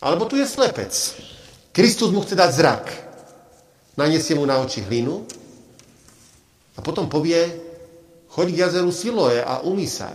Alebo 0.00 0.24
tu 0.24 0.40
je 0.40 0.48
slepec. 0.48 0.92
Kristus 1.76 2.08
mu 2.10 2.24
chce 2.24 2.34
dať 2.34 2.50
zrak. 2.56 2.84
Naniesie 4.00 4.32
mu 4.32 4.48
na 4.48 4.58
oči 4.58 4.80
hlinu 4.80 5.28
a 6.74 6.80
potom 6.80 7.06
povie, 7.12 7.52
choď 8.32 8.46
k 8.48 8.60
jazeru 8.64 8.88
Siloe 8.88 9.44
a 9.44 9.60
umí 9.60 9.84
sa. 9.84 10.08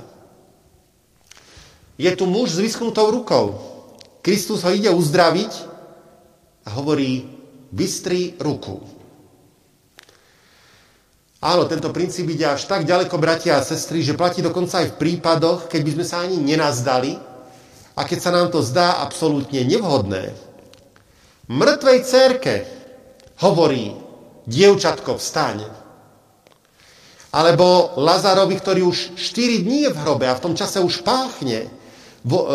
Je 1.96 2.10
tu 2.18 2.26
muž 2.26 2.58
s 2.58 2.60
vyschnutou 2.60 3.14
rukou. 3.14 3.56
Kristus 4.26 4.66
ho 4.66 4.74
ide 4.74 4.90
uzdraviť 4.90 5.54
a 6.66 6.74
hovorí, 6.74 7.30
vystri 7.70 8.34
ruku. 8.42 8.82
Áno, 11.46 11.70
tento 11.70 11.94
princíp 11.94 12.26
ide 12.34 12.50
až 12.50 12.66
tak 12.66 12.90
ďaleko, 12.90 13.22
bratia 13.22 13.62
a 13.62 13.62
sestry, 13.62 14.02
že 14.02 14.18
platí 14.18 14.42
dokonca 14.42 14.82
aj 14.82 14.96
v 14.96 14.98
prípadoch, 14.98 15.70
keď 15.70 15.82
by 15.86 15.92
sme 15.94 16.06
sa 16.10 16.26
ani 16.26 16.42
nenazdali, 16.42 17.22
a 17.96 18.02
keď 18.04 18.20
sa 18.20 18.32
nám 18.36 18.52
to 18.52 18.60
zdá 18.60 19.00
absolútne 19.00 19.64
nevhodné, 19.64 20.36
mŕtvej 21.48 22.00
cerke 22.04 22.54
hovorí, 23.39 23.96
dievčatko, 24.46 25.16
vstaň. 25.16 25.68
Alebo 27.36 27.96
Lazarovi, 28.00 28.56
ktorý 28.56 28.82
už 28.88 29.20
4 29.20 29.64
dní 29.68 29.88
je 29.88 29.91
v 29.91 30.02
hrobe 30.08 30.28
a 30.28 30.38
v 30.38 30.43
tom 30.43 30.54
čase 30.56 30.80
už 30.80 31.04
páchne, 31.04 31.68
e, 31.68 31.70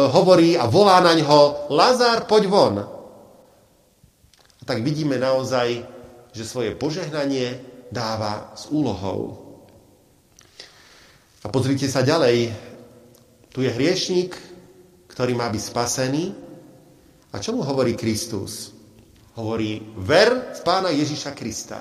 hovorí 0.08 0.56
a 0.56 0.64
volá 0.64 1.04
na 1.04 1.12
ňo, 1.12 1.68
Lazar, 1.68 2.24
poď 2.24 2.44
von. 2.48 2.76
A 4.60 4.62
tak 4.64 4.80
vidíme 4.80 5.20
naozaj, 5.20 5.84
že 6.32 6.48
svoje 6.48 6.72
požehnanie 6.72 7.60
dáva 7.92 8.56
s 8.56 8.72
úlohou. 8.72 9.50
A 11.44 11.48
pozrite 11.48 11.88
sa 11.88 12.00
ďalej. 12.00 12.52
Tu 13.50 13.66
je 13.66 13.70
hriešník, 13.72 14.32
ktorý 15.10 15.34
má 15.34 15.50
byť 15.50 15.62
spasený. 15.62 16.24
A 17.30 17.36
čo 17.42 17.50
mu 17.50 17.66
hovorí 17.66 17.98
Kristus? 17.98 18.70
Hovorí, 19.34 19.82
ver 19.98 20.54
v 20.54 20.60
pána 20.62 20.94
Ježiša 20.94 21.34
Krista 21.34 21.80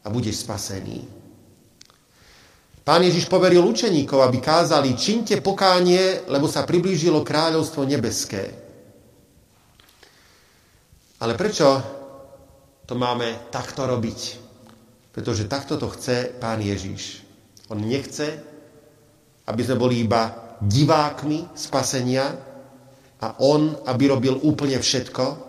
a 0.00 0.06
budeš 0.08 0.44
spasený. 0.44 1.20
Pán 2.88 3.04
Ježiš 3.04 3.28
poveril 3.28 3.60
učeníkov, 3.60 4.24
aby 4.24 4.40
kázali, 4.40 4.96
činte 4.96 5.36
pokánie, 5.44 6.24
lebo 6.24 6.48
sa 6.48 6.64
priblížilo 6.64 7.20
kráľovstvo 7.20 7.84
nebeské. 7.84 8.48
Ale 11.20 11.36
prečo 11.36 11.68
to 12.88 12.96
máme 12.96 13.52
takto 13.52 13.84
robiť? 13.84 14.20
Pretože 15.12 15.50
takto 15.50 15.76
to 15.76 15.92
chce 15.92 16.32
Pán 16.40 16.64
Ježiš. 16.64 17.20
On 17.68 17.76
nechce, 17.76 18.40
aby 19.44 19.60
sme 19.60 19.76
boli 19.76 20.00
iba 20.00 20.47
divákmi 20.60 21.54
spasenia 21.54 22.34
a 23.18 23.28
On, 23.42 23.78
aby 23.86 24.14
robil 24.14 24.34
úplne 24.42 24.78
všetko, 24.78 25.48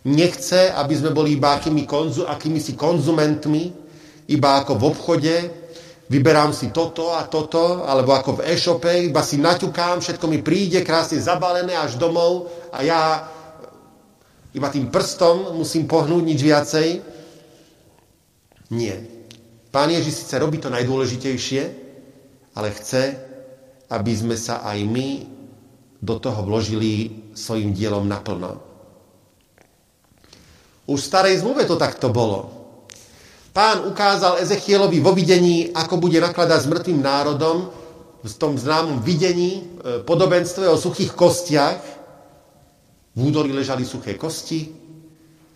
Nechce, 0.00 0.72
aby 0.72 0.96
sme 0.96 1.12
boli 1.12 1.36
iba 1.36 1.60
akými 1.60 1.84
konzu, 1.84 2.24
akými 2.24 2.56
si 2.56 2.72
konzumentmi, 2.72 3.68
iba 4.32 4.64
ako 4.64 4.80
v 4.80 4.82
obchode, 4.88 5.36
vyberám 6.08 6.56
si 6.56 6.72
toto 6.72 7.12
a 7.12 7.28
toto, 7.28 7.84
alebo 7.84 8.16
ako 8.16 8.40
v 8.40 8.44
e-shope, 8.48 8.88
iba 8.88 9.20
si 9.20 9.36
naťukám, 9.36 10.00
všetko 10.00 10.24
mi 10.24 10.40
príde 10.40 10.80
krásne 10.80 11.20
zabalené 11.20 11.76
až 11.76 12.00
domov 12.00 12.48
a 12.72 12.80
ja 12.80 13.00
iba 14.56 14.72
tým 14.72 14.88
prstom 14.88 15.52
musím 15.52 15.84
pohnúť 15.84 16.22
nič 16.24 16.40
viacej. 16.40 16.88
Nie. 18.72 18.96
Pán 19.68 19.92
Ježiš 19.92 20.24
síce 20.24 20.34
robí 20.40 20.56
to 20.56 20.72
najdôležitejšie, 20.72 21.62
ale 22.56 22.72
chce, 22.72 23.20
aby 23.90 24.12
sme 24.14 24.38
sa 24.38 24.62
aj 24.62 24.78
my 24.86 25.08
do 26.00 26.16
toho 26.16 26.40
vložili 26.46 27.26
svojim 27.36 27.74
dielom 27.74 28.06
naplno. 28.06 28.62
Už 30.88 30.98
v 31.02 31.10
starej 31.10 31.42
zmluve 31.44 31.68
to 31.68 31.76
takto 31.76 32.10
bolo. 32.10 32.50
Pán 33.50 33.84
ukázal 33.84 34.40
Ezechielovi 34.40 35.02
vo 35.02 35.10
videní, 35.10 35.74
ako 35.74 35.98
bude 35.98 36.22
nakladať 36.22 36.60
s 36.64 36.70
mŕtvým 36.70 37.00
národom, 37.02 37.70
v 38.20 38.34
tom 38.36 38.54
známom 38.54 39.00
videní, 39.00 39.64
e, 39.80 40.04
podobenstve 40.04 40.68
o 40.68 40.76
suchých 40.76 41.16
kostiach. 41.16 41.80
V 43.16 43.20
údolí 43.20 43.50
ležali 43.50 43.82
suché 43.82 44.14
kosti, 44.14 44.70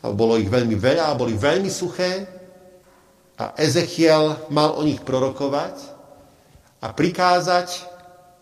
a 0.05 0.12
bolo 0.12 0.37
ich 0.37 0.53
veľmi 0.53 0.76
veľa 0.76 1.12
a 1.12 1.16
boli 1.16 1.32
veľmi 1.32 1.72
suché. 1.72 2.28
A 3.41 3.57
Ezechiel 3.57 4.47
mal 4.53 4.76
o 4.76 4.82
nich 4.85 5.01
prorokovať 5.01 5.80
a 6.85 6.93
prikázať 6.93 7.93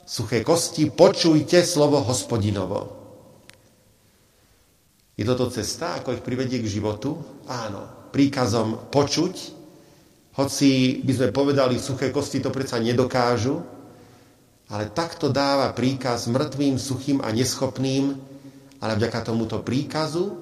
suché 0.07 0.43
kosti, 0.43 0.91
počujte 0.91 1.63
slovo 1.63 2.03
hospodinovo. 2.03 3.03
Je 5.13 5.29
toto 5.29 5.53
cesta, 5.53 6.01
ako 6.01 6.19
ich 6.19 6.25
privedie 6.25 6.59
k 6.59 6.73
životu? 6.73 7.21
Áno. 7.47 8.11
Príkazom 8.13 8.93
počuť, 8.93 9.35
hoci 10.37 11.01
by 11.05 11.13
sme 11.13 11.29
povedali, 11.33 11.77
suché 11.77 12.09
kosti 12.09 12.41
to 12.41 12.49
predsa 12.53 12.81
nedokážu, 12.81 13.61
ale 14.73 14.89
takto 14.93 15.29
dáva 15.29 15.77
príkaz 15.77 16.29
mŕtvým, 16.33 16.81
suchým 16.81 17.21
a 17.21 17.29
neschopným, 17.29 18.17
ale 18.81 18.93
vďaka 18.97 19.21
tomuto 19.29 19.61
príkazu 19.61 20.33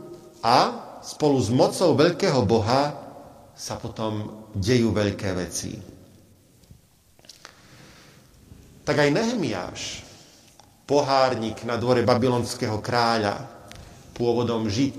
a 0.40 0.58
spolu 1.02 1.38
s 1.42 1.50
mocou 1.50 1.98
veľkého 1.98 2.40
Boha 2.46 2.94
sa 3.52 3.76
potom 3.76 4.46
dejú 4.54 4.94
veľké 4.94 5.34
veci. 5.36 5.99
Tak 8.90 9.06
aj 9.06 9.14
Nehemiáš, 9.14 10.02
pohárnik 10.82 11.62
na 11.62 11.78
dvore 11.78 12.02
babylonského 12.02 12.82
kráľa, 12.82 13.38
pôvodom 14.18 14.66
Žid. 14.66 14.98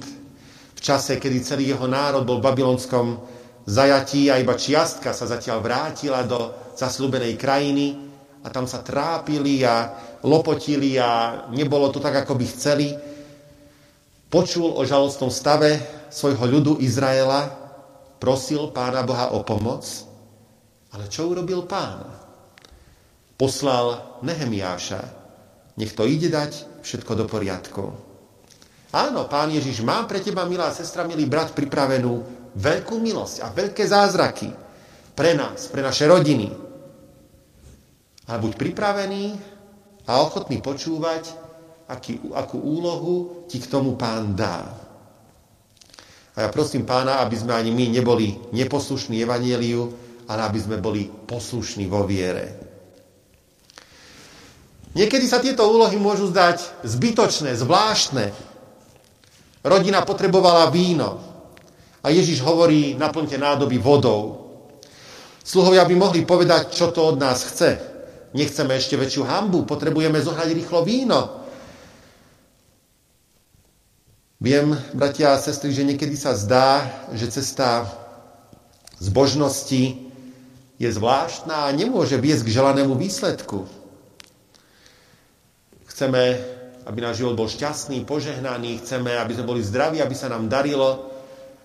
V 0.72 0.80
čase, 0.80 1.20
kedy 1.20 1.44
celý 1.44 1.76
jeho 1.76 1.92
národ 1.92 2.24
bol 2.24 2.40
v 2.40 2.48
babylonskom 2.48 3.20
zajatí 3.68 4.32
a 4.32 4.40
iba 4.40 4.56
čiastka 4.56 5.12
sa 5.12 5.28
zatiaľ 5.28 5.60
vrátila 5.60 6.24
do 6.24 6.56
zaslúbenej 6.72 7.36
krajiny 7.36 8.00
a 8.40 8.48
tam 8.48 8.64
sa 8.64 8.80
trápili 8.80 9.60
a 9.68 9.92
lopotili 10.24 10.96
a 10.96 11.44
nebolo 11.52 11.92
to 11.92 12.00
tak, 12.00 12.16
ako 12.16 12.40
by 12.40 12.48
chceli. 12.48 12.96
Počul 14.32 14.72
o 14.72 14.88
žalostnom 14.88 15.28
stave 15.28 16.08
svojho 16.08 16.48
ľudu 16.48 16.80
Izraela, 16.80 17.44
prosil 18.24 18.72
pána 18.72 19.04
Boha 19.04 19.36
o 19.36 19.44
pomoc, 19.44 19.84
ale 20.96 21.12
čo 21.12 21.28
urobil 21.28 21.68
pán? 21.68 22.21
Poslal 23.42 24.22
Nehemiáša, 24.22 25.02
nech 25.82 25.98
to 25.98 26.06
ide 26.06 26.30
dať 26.30 26.86
všetko 26.86 27.12
do 27.18 27.26
poriadku. 27.26 27.90
Áno, 28.94 29.26
Pán 29.26 29.50
Ježiš, 29.50 29.82
mám 29.82 30.06
pre 30.06 30.22
teba, 30.22 30.46
milá 30.46 30.70
sestra, 30.70 31.10
milý 31.10 31.26
brat, 31.26 31.50
pripravenú 31.58 32.22
veľkú 32.54 33.02
milosť 33.02 33.42
a 33.42 33.50
veľké 33.50 33.82
zázraky 33.82 34.46
pre 35.18 35.34
nás, 35.34 35.74
pre 35.74 35.82
naše 35.82 36.06
rodiny. 36.06 36.54
Ale 38.30 38.38
buď 38.46 38.54
pripravený 38.62 39.26
a 40.06 40.22
ochotný 40.22 40.62
počúvať, 40.62 41.34
aký, 41.90 42.22
akú 42.38 42.62
úlohu 42.62 43.50
ti 43.50 43.58
k 43.58 43.66
tomu 43.66 43.98
pán 43.98 44.38
dá. 44.38 44.70
A 46.38 46.46
ja 46.46 46.50
prosím 46.54 46.86
pána, 46.86 47.26
aby 47.26 47.42
sme 47.42 47.58
ani 47.58 47.74
my 47.74 47.90
neboli 47.90 48.38
neposlušní 48.54 49.18
evanieliu, 49.18 49.90
ale 50.30 50.46
aby 50.46 50.60
sme 50.62 50.78
boli 50.78 51.10
poslušní 51.10 51.90
vo 51.90 52.06
viere. 52.06 52.71
Niekedy 54.92 55.24
sa 55.24 55.40
tieto 55.40 55.64
úlohy 55.68 55.96
môžu 55.96 56.28
zdať 56.28 56.84
zbytočné, 56.84 57.56
zvláštne, 57.56 58.36
Rodina 59.62 60.02
potrebovala 60.02 60.74
víno. 60.74 61.22
A 62.02 62.10
Ježiš 62.10 62.42
hovorí, 62.42 62.98
naplňte 62.98 63.38
nádoby 63.38 63.78
vodou. 63.78 64.50
Sluhovia 65.46 65.86
by 65.86 65.94
mohli 65.94 66.26
povedať, 66.26 66.74
čo 66.74 66.90
to 66.90 67.14
od 67.14 67.22
nás 67.22 67.46
chce. 67.46 67.78
Nechceme 68.34 68.74
ešte 68.74 68.98
väčšiu 68.98 69.22
hambu, 69.22 69.70
potrebujeme 69.70 70.18
zohrať 70.18 70.50
rýchlo 70.58 70.82
víno. 70.82 71.46
Viem, 74.42 74.74
bratia 74.98 75.38
a 75.38 75.42
sestry, 75.42 75.70
že 75.70 75.86
niekedy 75.86 76.18
sa 76.18 76.34
zdá, 76.34 76.82
že 77.14 77.30
cesta 77.30 77.86
zbožnosti 78.98 80.10
je 80.82 80.90
zvláštna 80.90 81.70
a 81.70 81.74
nemôže 81.78 82.18
viesť 82.18 82.50
k 82.50 82.54
želanému 82.58 82.98
výsledku. 82.98 83.70
Chceme 86.02 86.58
aby 86.82 86.98
náš 86.98 87.22
život 87.22 87.38
bol 87.38 87.46
šťastný, 87.46 88.10
požehnaný, 88.10 88.82
chceme, 88.82 89.14
aby 89.14 89.38
sme 89.38 89.46
boli 89.46 89.62
zdraví, 89.62 90.02
aby 90.02 90.16
sa 90.18 90.34
nám 90.34 90.50
darilo. 90.50 91.14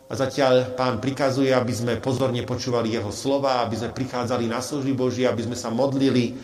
A 0.07 0.13
zatiaľ 0.13 0.77
pán 0.77 1.01
prikazuje, 1.01 1.51
aby 1.57 1.73
sme 1.73 1.93
pozorne 1.97 2.45
počúvali 2.45 2.93
jeho 2.93 3.09
slova, 3.09 3.65
aby 3.65 3.81
sme 3.81 3.97
prichádzali 3.97 4.45
na 4.45 4.61
služby 4.61 4.93
Boží, 4.93 5.25
aby 5.25 5.41
sme 5.41 5.57
sa 5.57 5.73
modlili. 5.73 6.37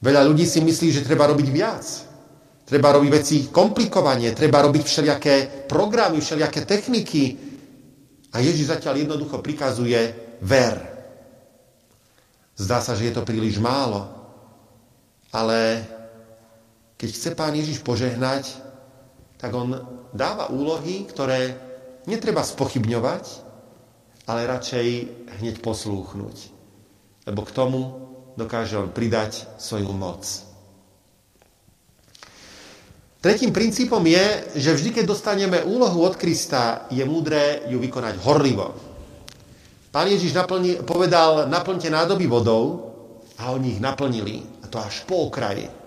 Veľa 0.00 0.24
ľudí 0.24 0.48
si 0.48 0.64
myslí, 0.64 0.96
že 0.96 1.04
treba 1.04 1.28
robiť 1.28 1.48
viac. 1.52 1.84
Treba 2.64 2.96
robiť 2.96 3.10
veci 3.12 3.36
komplikovanie, 3.52 4.32
treba 4.32 4.64
robiť 4.64 4.80
všelijaké 4.80 5.68
programy, 5.68 6.24
všelijaké 6.24 6.64
techniky. 6.64 7.24
A 8.32 8.40
Ježiš 8.40 8.72
zatiaľ 8.72 9.04
jednoducho 9.04 9.44
prikazuje 9.44 10.00
ver. 10.40 10.76
Zdá 12.56 12.80
sa, 12.80 12.96
že 12.96 13.12
je 13.12 13.14
to 13.14 13.28
príliš 13.28 13.60
málo. 13.60 14.08
Ale 15.30 15.93
keď 16.94 17.08
chce 17.10 17.30
pán 17.34 17.54
Ježiš 17.54 17.82
požehnať, 17.82 18.54
tak 19.36 19.50
on 19.52 19.76
dáva 20.14 20.48
úlohy, 20.48 21.04
ktoré 21.04 21.58
netreba 22.06 22.40
spochybňovať, 22.40 23.24
ale 24.24 24.48
radšej 24.48 24.88
hneď 25.40 25.60
poslúchnuť. 25.60 26.36
Lebo 27.28 27.40
k 27.44 27.54
tomu 27.54 27.80
dokáže 28.40 28.80
on 28.80 28.88
pridať 28.88 29.44
svoju 29.60 29.92
moc. 29.92 30.24
Tretím 33.24 33.56
princípom 33.56 34.04
je, 34.04 34.52
že 34.60 34.76
vždy, 34.76 35.00
keď 35.00 35.04
dostaneme 35.08 35.64
úlohu 35.64 36.04
od 36.04 36.20
Krista, 36.20 36.84
je 36.92 37.00
múdre 37.08 37.64
ju 37.72 37.80
vykonať 37.80 38.20
horlivo. 38.20 38.76
Pán 39.88 40.12
Ježiš 40.12 40.36
naplni, 40.36 40.84
povedal, 40.84 41.48
naplňte 41.48 41.88
nádoby 41.88 42.28
vodou 42.28 42.92
a 43.40 43.48
oni 43.56 43.76
ich 43.76 43.80
naplnili. 43.80 44.44
A 44.60 44.68
to 44.68 44.76
až 44.76 45.08
po 45.08 45.32
okraji. 45.32 45.83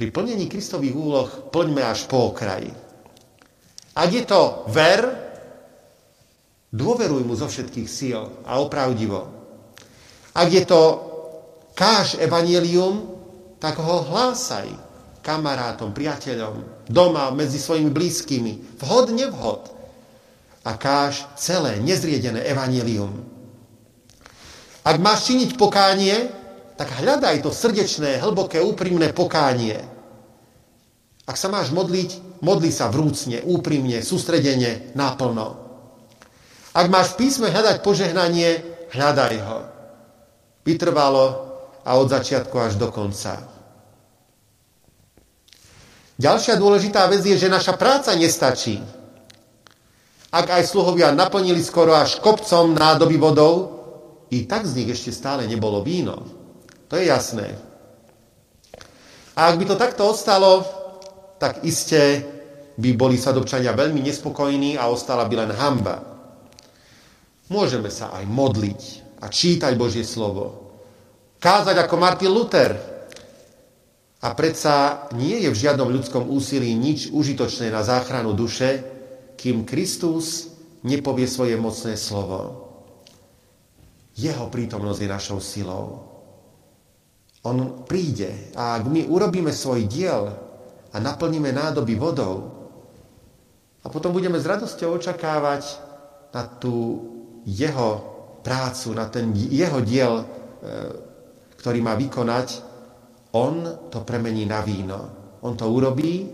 Pri 0.00 0.08
plnení 0.08 0.48
Kristových 0.48 0.96
úloh 0.96 1.28
plňme 1.52 1.84
až 1.84 2.08
po 2.08 2.32
okraji. 2.32 2.72
Ak 3.92 4.08
je 4.08 4.24
to 4.24 4.64
ver, 4.72 5.04
dôveruj 6.72 7.20
mu 7.20 7.36
zo 7.36 7.44
všetkých 7.44 7.84
síl 7.84 8.16
a 8.48 8.64
opravdivo. 8.64 9.28
Ak 10.32 10.48
je 10.48 10.64
to 10.64 10.80
káž 11.76 12.16
evanelium, 12.16 13.12
tak 13.60 13.76
ho 13.76 14.08
hlásaj 14.08 14.72
kamarátom, 15.20 15.92
priateľom, 15.92 16.88
doma, 16.88 17.28
medzi 17.28 17.60
svojimi 17.60 17.92
blízkymi, 17.92 18.80
vhod, 18.80 19.12
nevhod. 19.12 19.68
A 20.64 20.80
káž 20.80 21.28
celé, 21.36 21.76
nezriedené 21.76 22.40
evanelium. 22.48 23.20
Ak 24.80 24.96
máš 24.96 25.28
činiť 25.28 25.60
pokánie, 25.60 26.16
tak 26.80 27.04
hľadaj 27.04 27.44
to 27.44 27.52
srdečné, 27.52 28.24
hlboké, 28.24 28.64
úprimné 28.64 29.12
pokánie. 29.12 29.89
Ak 31.30 31.38
sa 31.38 31.46
máš 31.46 31.70
modliť, 31.70 32.42
modli 32.42 32.74
sa 32.74 32.90
vrúcne, 32.90 33.46
úprimne, 33.46 34.02
sústredene, 34.02 34.90
náplno. 34.98 35.46
Ak 36.74 36.90
máš 36.90 37.14
v 37.14 37.22
písme 37.22 37.46
hľadať 37.54 37.86
požehnanie, 37.86 38.66
hľadaj 38.90 39.34
ho. 39.46 39.58
Vytrvalo 40.66 41.26
a 41.86 41.90
od 42.02 42.10
začiatku 42.10 42.50
až 42.58 42.82
do 42.82 42.90
konca. 42.90 43.46
Ďalšia 46.18 46.58
dôležitá 46.58 47.06
vec 47.06 47.22
je, 47.22 47.38
že 47.38 47.46
naša 47.46 47.78
práca 47.78 48.10
nestačí. 48.18 48.82
Ak 50.34 50.50
aj 50.50 50.66
sluhovia 50.66 51.14
naplnili 51.14 51.62
skoro 51.62 51.94
až 51.94 52.18
kopcom 52.18 52.74
nádoby 52.74 53.22
vodou, 53.22 53.54
i 54.34 54.50
tak 54.50 54.66
z 54.66 54.82
nich 54.82 54.90
ešte 54.98 55.14
stále 55.14 55.46
nebolo 55.46 55.78
víno. 55.86 56.26
To 56.90 56.98
je 56.98 57.06
jasné. 57.06 57.54
A 59.38 59.46
ak 59.46 59.62
by 59.62 59.64
to 59.70 59.78
takto 59.78 60.10
ostalo, 60.10 60.79
tak 61.40 61.64
iste 61.64 62.20
by 62.76 62.90
boli 62.92 63.16
sadobčania 63.16 63.72
veľmi 63.72 64.04
nespokojní 64.04 64.76
a 64.76 64.92
ostala 64.92 65.24
by 65.24 65.34
len 65.48 65.52
hamba. 65.56 66.04
Môžeme 67.48 67.88
sa 67.88 68.12
aj 68.12 68.28
modliť 68.28 68.82
a 69.24 69.32
čítať 69.32 69.72
Božie 69.74 70.04
slovo 70.04 70.70
kázať 71.40 71.76
ako 71.80 71.94
Martin 71.96 72.30
Luther. 72.30 72.76
A 74.20 74.36
predsa 74.36 75.08
nie 75.16 75.40
je 75.40 75.48
v 75.48 75.56
žiadnom 75.56 75.88
ľudskom 75.88 76.28
úsilí 76.28 76.76
nič 76.76 77.08
užitočné 77.08 77.72
na 77.72 77.80
záchranu 77.80 78.36
duše, 78.36 78.84
kým 79.40 79.64
Kristus 79.64 80.52
nepovie 80.84 81.24
svoje 81.24 81.56
mocné 81.56 81.96
slovo. 81.96 82.68
Jeho 84.12 84.52
prítomnosť 84.52 85.00
je 85.00 85.08
našou 85.08 85.40
silou. 85.40 86.04
On 87.40 87.88
príde 87.88 88.52
a 88.52 88.76
ak 88.76 88.84
my 88.84 89.08
urobíme 89.08 89.48
svoj 89.48 89.88
diel 89.88 90.28
a 90.90 90.96
naplníme 90.98 91.50
nádoby 91.54 91.94
vodou, 91.94 92.60
a 93.80 93.88
potom 93.88 94.12
budeme 94.12 94.36
s 94.36 94.44
radosťou 94.44 95.00
očakávať 95.00 95.62
na 96.36 96.44
tú 96.44 97.00
jeho 97.48 97.90
prácu, 98.44 98.92
na 98.92 99.08
ten 99.08 99.32
jeho 99.32 99.80
diel 99.80 100.20
e, 100.20 100.24
ktorý 101.60 101.84
má 101.84 101.92
vykonať, 101.92 102.48
on 103.36 103.88
to 103.92 104.00
premení 104.00 104.48
na 104.48 104.64
víno. 104.64 105.00
On 105.44 105.52
to 105.52 105.68
urobí 105.68 106.24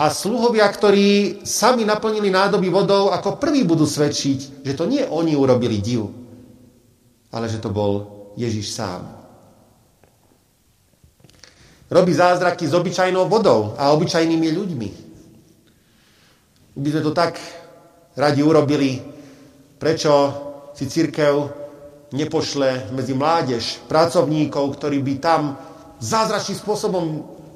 a 0.00 0.08
sluhovia, 0.10 0.66
ktorí 0.66 1.42
sami 1.46 1.86
naplnili 1.86 2.32
nádoby 2.32 2.72
vodou, 2.72 3.14
ako 3.14 3.36
prví 3.38 3.68
budú 3.68 3.84
svedčiť, 3.86 4.64
že 4.64 4.72
to 4.72 4.88
nie 4.88 5.04
oni 5.04 5.36
urobili 5.36 5.78
div, 5.78 6.08
ale 7.30 7.46
že 7.46 7.62
to 7.62 7.68
bol 7.68 7.92
Ježiš 8.34 8.72
sám. 8.74 9.19
Robí 11.90 12.14
zázraky 12.14 12.70
s 12.70 12.74
obyčajnou 12.78 13.26
vodou 13.26 13.74
a 13.74 13.90
obyčajnými 13.90 14.48
ľuďmi. 14.54 14.88
By 16.78 16.88
sme 16.94 17.02
to 17.02 17.10
tak 17.10 17.34
radi 18.14 18.46
urobili, 18.46 19.02
prečo 19.74 20.12
si 20.70 20.86
církev 20.86 21.50
nepošle 22.14 22.94
medzi 22.94 23.10
mládež 23.10 23.82
pracovníkov, 23.90 24.70
ktorí 24.78 25.02
by 25.02 25.14
tam 25.18 25.58
zázračným 25.98 26.62
spôsobom 26.62 27.04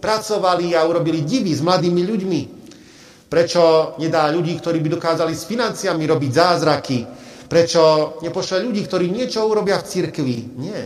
pracovali 0.03 0.75
a 0.75 0.83
urobili 0.83 1.23
divy 1.23 1.55
s 1.55 1.63
mladými 1.63 2.03
ľuďmi? 2.03 2.41
Prečo 3.31 3.95
nedá 4.03 4.27
ľudí, 4.35 4.59
ktorí 4.59 4.83
by 4.83 4.99
dokázali 4.99 5.31
s 5.31 5.47
financiami 5.47 6.11
robiť 6.11 6.31
zázraky? 6.35 6.99
Prečo 7.47 8.19
nepošle 8.19 8.67
ľudí, 8.67 8.83
ktorí 8.83 9.15
niečo 9.15 9.47
urobia 9.47 9.79
v 9.79 9.87
cirkvi? 9.87 10.59
Nie. 10.59 10.83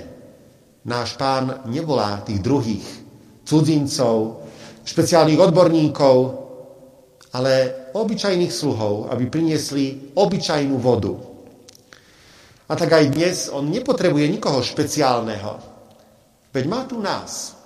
Náš 0.84 1.16
pán 1.16 1.64
nevolá 1.64 2.20
tých 2.28 2.44
druhých 2.44 3.07
cudzincov, 3.48 4.44
špeciálnych 4.84 5.40
odborníkov, 5.40 6.16
ale 7.32 7.52
obyčajných 7.96 8.52
sluhov, 8.52 9.08
aby 9.08 9.24
priniesli 9.32 10.12
obyčajnú 10.12 10.76
vodu. 10.76 11.16
A 12.68 12.72
tak 12.76 12.92
aj 12.92 13.04
dnes 13.08 13.48
on 13.48 13.72
nepotrebuje 13.72 14.28
nikoho 14.28 14.60
špeciálneho. 14.60 15.56
Veď 16.52 16.64
má 16.68 16.84
tu 16.84 17.00
nás. 17.00 17.56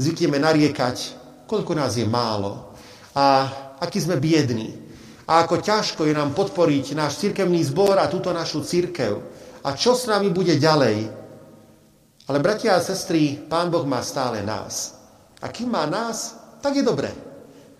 Zvykneme 0.00 0.40
nariekať, 0.40 0.96
koľko 1.44 1.72
nás 1.76 1.96
je 1.96 2.08
málo 2.08 2.72
a 3.16 3.48
aký 3.80 4.00
sme 4.00 4.20
biední. 4.20 4.72
A 5.26 5.44
ako 5.44 5.60
ťažko 5.60 6.08
je 6.08 6.14
nám 6.16 6.32
podporiť 6.36 6.96
náš 6.96 7.20
cirkevný 7.20 7.60
zbor 7.64 7.98
a 8.00 8.08
túto 8.08 8.32
našu 8.32 8.62
cirkev. 8.62 9.20
A 9.64 9.74
čo 9.74 9.96
s 9.96 10.06
nami 10.06 10.30
bude 10.30 10.54
ďalej? 10.54 11.25
Ale 12.26 12.42
bratia 12.42 12.74
a 12.74 12.82
sestry, 12.82 13.38
Pán 13.38 13.70
Boh 13.70 13.86
má 13.86 14.02
stále 14.02 14.42
nás. 14.42 14.98
A 15.38 15.46
kým 15.50 15.70
má 15.70 15.86
nás, 15.86 16.34
tak 16.58 16.74
je 16.74 16.82
dobre. 16.82 17.14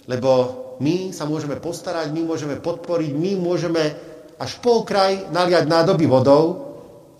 Lebo 0.06 0.30
my 0.78 1.10
sa 1.10 1.26
môžeme 1.26 1.58
postarať, 1.58 2.14
my 2.14 2.22
môžeme 2.22 2.56
podporiť, 2.62 3.10
my 3.10 3.32
môžeme 3.42 3.84
až 4.36 4.60
po 4.62 4.84
kraj 4.86 5.32
naliať 5.32 5.64
nádoby 5.66 6.06
vodou 6.06 6.44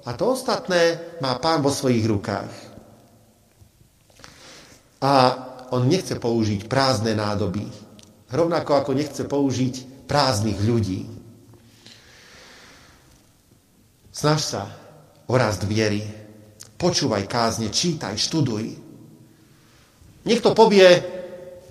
a 0.04 0.14
to 0.14 0.36
ostatné 0.36 1.00
má 1.18 1.34
pán 1.40 1.64
vo 1.64 1.72
svojich 1.72 2.04
rukách. 2.06 2.52
A 5.02 5.12
on 5.74 5.90
nechce 5.90 6.14
použiť 6.14 6.70
prázdne 6.70 7.18
nádoby. 7.18 7.66
Rovnako 8.30 8.72
ako 8.78 8.90
nechce 8.94 9.26
použiť 9.26 10.06
prázdnych 10.06 10.60
ľudí. 10.62 11.10
Snaž 14.14 14.40
sa 14.46 14.62
o 15.26 15.34
rast 15.34 15.66
viery. 15.66 16.25
Počúvaj 16.76 17.24
kázne, 17.24 17.72
čítaj, 17.72 18.20
študuj. 18.20 18.64
Niekto 20.28 20.52
povie, 20.52 20.84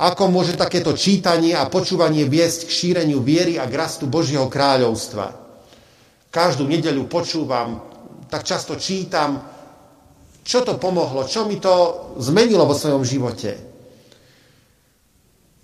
ako 0.01 0.33
môže 0.33 0.57
takéto 0.57 0.97
čítanie 0.97 1.53
a 1.53 1.69
počúvanie 1.69 2.25
viesť 2.25 2.65
k 2.65 2.71
šíreniu 2.73 3.21
viery 3.21 3.61
a 3.61 3.69
k 3.69 3.77
Božieho 4.09 4.49
kráľovstva? 4.49 5.25
Každú 6.33 6.65
nedeľu 6.65 7.05
počúvam, 7.05 7.85
tak 8.27 8.43
často 8.43 8.75
čítam, 8.81 9.39
čo 10.41 10.65
to 10.65 10.81
pomohlo, 10.81 11.29
čo 11.29 11.45
mi 11.45 11.61
to 11.61 12.09
zmenilo 12.17 12.65
vo 12.65 12.73
svojom 12.73 13.05
živote. 13.05 13.51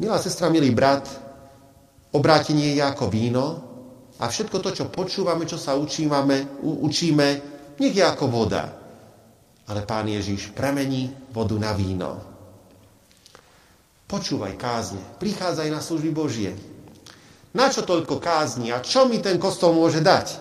Milá 0.02 0.18
sestra, 0.18 0.50
milý 0.54 0.70
brat, 0.74 1.06
obrátenie 2.14 2.78
je 2.78 2.82
ako 2.82 3.06
víno 3.10 3.46
a 4.18 4.30
všetko 4.30 4.58
to, 4.62 4.70
čo 4.74 4.86
počúvame, 4.94 5.50
čo 5.50 5.58
sa 5.58 5.78
učíme, 5.78 6.62
učíme, 6.62 7.28
nech 7.78 7.94
je 7.94 8.04
ako 8.06 8.26
voda. 8.30 8.81
Ale 9.70 9.86
Pán 9.86 10.10
Ježiš 10.10 10.56
premení 10.56 11.14
vodu 11.30 11.58
na 11.60 11.76
víno. 11.76 12.22
Počúvaj 14.12 14.60
kázne, 14.60 15.00
prichádzaj 15.22 15.70
na 15.72 15.80
služby 15.80 16.12
Božie. 16.12 16.52
Na 17.52 17.72
čo 17.72 17.84
toľko 17.84 18.20
kázni 18.20 18.72
a 18.72 18.84
čo 18.84 19.08
mi 19.08 19.20
ten 19.24 19.40
kostol 19.40 19.76
môže 19.76 20.04
dať? 20.04 20.40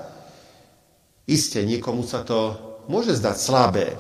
Isté, 1.31 1.63
niekomu 1.63 2.03
sa 2.03 2.27
to 2.27 2.59
môže 2.91 3.15
zdať 3.19 3.37
slabé. 3.39 3.95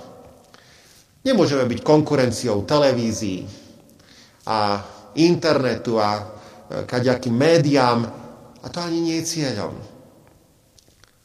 Nemôžeme 1.22 1.62
byť 1.68 1.80
konkurenciou 1.86 2.66
televízií 2.66 3.46
a 4.48 4.82
internetu 5.14 6.02
a 6.02 6.18
e, 6.18 6.22
kaďakým 6.88 7.34
médiám 7.34 8.00
a 8.62 8.66
to 8.66 8.78
ani 8.82 8.98
nie 8.98 9.16
je 9.22 9.28
cieľom. 9.38 9.74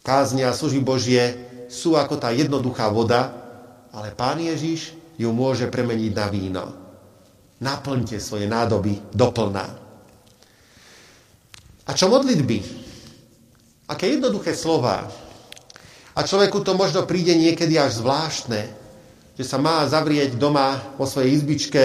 Kázne 0.06 0.46
a 0.46 0.54
služby 0.54 0.86
Božie 0.86 1.24
sú 1.72 1.98
ako 1.98 2.22
tá 2.22 2.30
jednoduchá 2.30 2.93
voda, 2.93 3.45
ale 3.96 4.12
Pán 4.12 4.43
Ježiš 4.43 4.91
ju 5.16 5.32
môže 5.32 5.72
premeniť 5.72 6.12
na 6.12 6.28
víno. 6.28 6.66
Naplňte 7.64 8.20
svoje 8.20 8.52
nádoby 8.52 9.16
doplná. 9.16 9.68
A 11.88 11.91
čo 11.96 12.12
modlitby? 12.12 12.58
Aké 13.88 14.12
jednoduché 14.12 14.52
slova. 14.52 15.08
A 16.12 16.20
človeku 16.20 16.60
to 16.60 16.76
možno 16.76 17.08
príde 17.08 17.32
niekedy 17.39 17.80
až 17.80 18.04
zvláštne, 18.04 18.62
že 19.39 19.43
sa 19.48 19.56
má 19.56 19.88
zavrieť 19.88 20.36
doma 20.36 20.96
vo 21.00 21.08
svojej 21.08 21.32
izbičke 21.39 21.84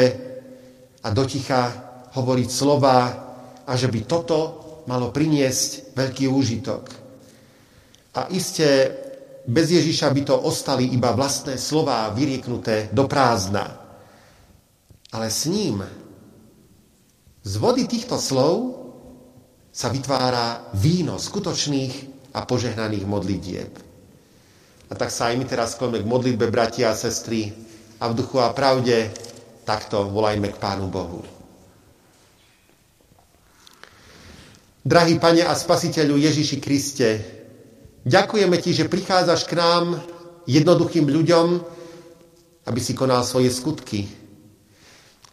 a 1.06 1.08
doticha 1.14 1.62
hovoriť 2.10 2.48
slova 2.50 2.98
a 3.62 3.72
že 3.78 3.86
by 3.86 4.00
toto 4.10 4.38
malo 4.90 5.14
priniesť 5.14 5.94
veľký 5.94 6.26
úžitok. 6.26 6.82
A 8.18 8.26
iste 8.34 8.90
bez 9.50 9.66
Ježiša 9.74 10.14
by 10.14 10.22
to 10.22 10.36
ostali 10.46 10.94
iba 10.94 11.10
vlastné 11.10 11.58
slová 11.58 12.06
vyrieknuté 12.14 12.94
do 12.94 13.10
prázdna. 13.10 13.66
Ale 15.10 15.26
s 15.26 15.50
ním 15.50 15.82
Z 17.42 17.54
vody 17.58 17.90
týchto 17.90 18.14
slov 18.14 18.78
sa 19.74 19.90
vytvára 19.90 20.70
víno 20.78 21.18
skutočných 21.18 21.94
a 22.36 22.46
požehnaných 22.46 23.04
modlitieb. 23.08 23.72
A 24.90 24.92
tak 24.94 25.10
sa 25.10 25.30
aj 25.30 25.38
my 25.38 25.44
teraz 25.46 25.74
skloňme 25.74 26.02
k 26.02 26.10
modlitbe, 26.10 26.46
bratia 26.50 26.94
a 26.94 26.98
sestry, 26.98 27.50
a 28.00 28.04
v 28.10 28.16
duchu 28.16 28.38
a 28.38 28.52
pravde 28.52 29.10
takto 29.64 30.08
volajme 30.08 30.52
k 30.52 30.60
Pánu 30.60 30.86
Bohu. 30.88 31.20
Drahý 34.80 35.20
Pane 35.20 35.44
a 35.44 35.52
Spasiteľu 35.52 36.16
Ježiši 36.16 36.56
Kriste, 36.56 37.08
ďakujeme 38.04 38.56
Ti, 38.60 38.70
že 38.72 38.90
prichádzaš 38.90 39.48
k 39.48 39.56
nám 39.58 40.00
jednoduchým 40.48 41.06
ľuďom, 41.06 41.46
aby 42.66 42.80
si 42.80 42.92
konal 42.92 43.24
svoje 43.24 43.50
skutky. 43.50 44.08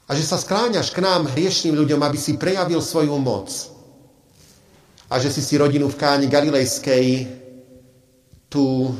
A 0.07 0.15
že 0.15 0.23
sa 0.23 0.39
skláňaš 0.39 0.95
k 0.95 1.03
nám 1.03 1.27
hriešným 1.27 1.75
ľuďom, 1.75 1.99
aby 1.99 2.15
si 2.15 2.39
prejavil 2.39 2.79
svoju 2.79 3.19
moc 3.19 3.51
a 5.07 5.19
že 5.19 5.31
si 5.31 5.39
si 5.39 5.55
rodinu 5.55 5.87
v 5.87 5.99
Káni 5.99 6.27
Galilejskej, 6.27 7.27
tú 8.51 8.91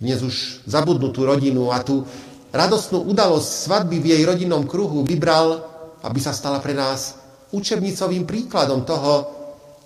dnes 0.00 0.20
už 0.20 0.64
zabudnutú 0.68 1.24
rodinu 1.24 1.72
a 1.72 1.80
tú 1.80 2.04
radostnú 2.52 3.04
udalosť 3.08 3.48
svadby 3.68 3.96
v 4.00 4.06
jej 4.16 4.22
rodinnom 4.24 4.64
kruhu 4.68 5.04
vybral, 5.04 5.64
aby 6.04 6.20
sa 6.20 6.32
stala 6.32 6.60
pre 6.60 6.72
nás 6.72 7.16
učebnicovým 7.52 8.28
príkladom 8.28 8.84
toho, 8.84 9.26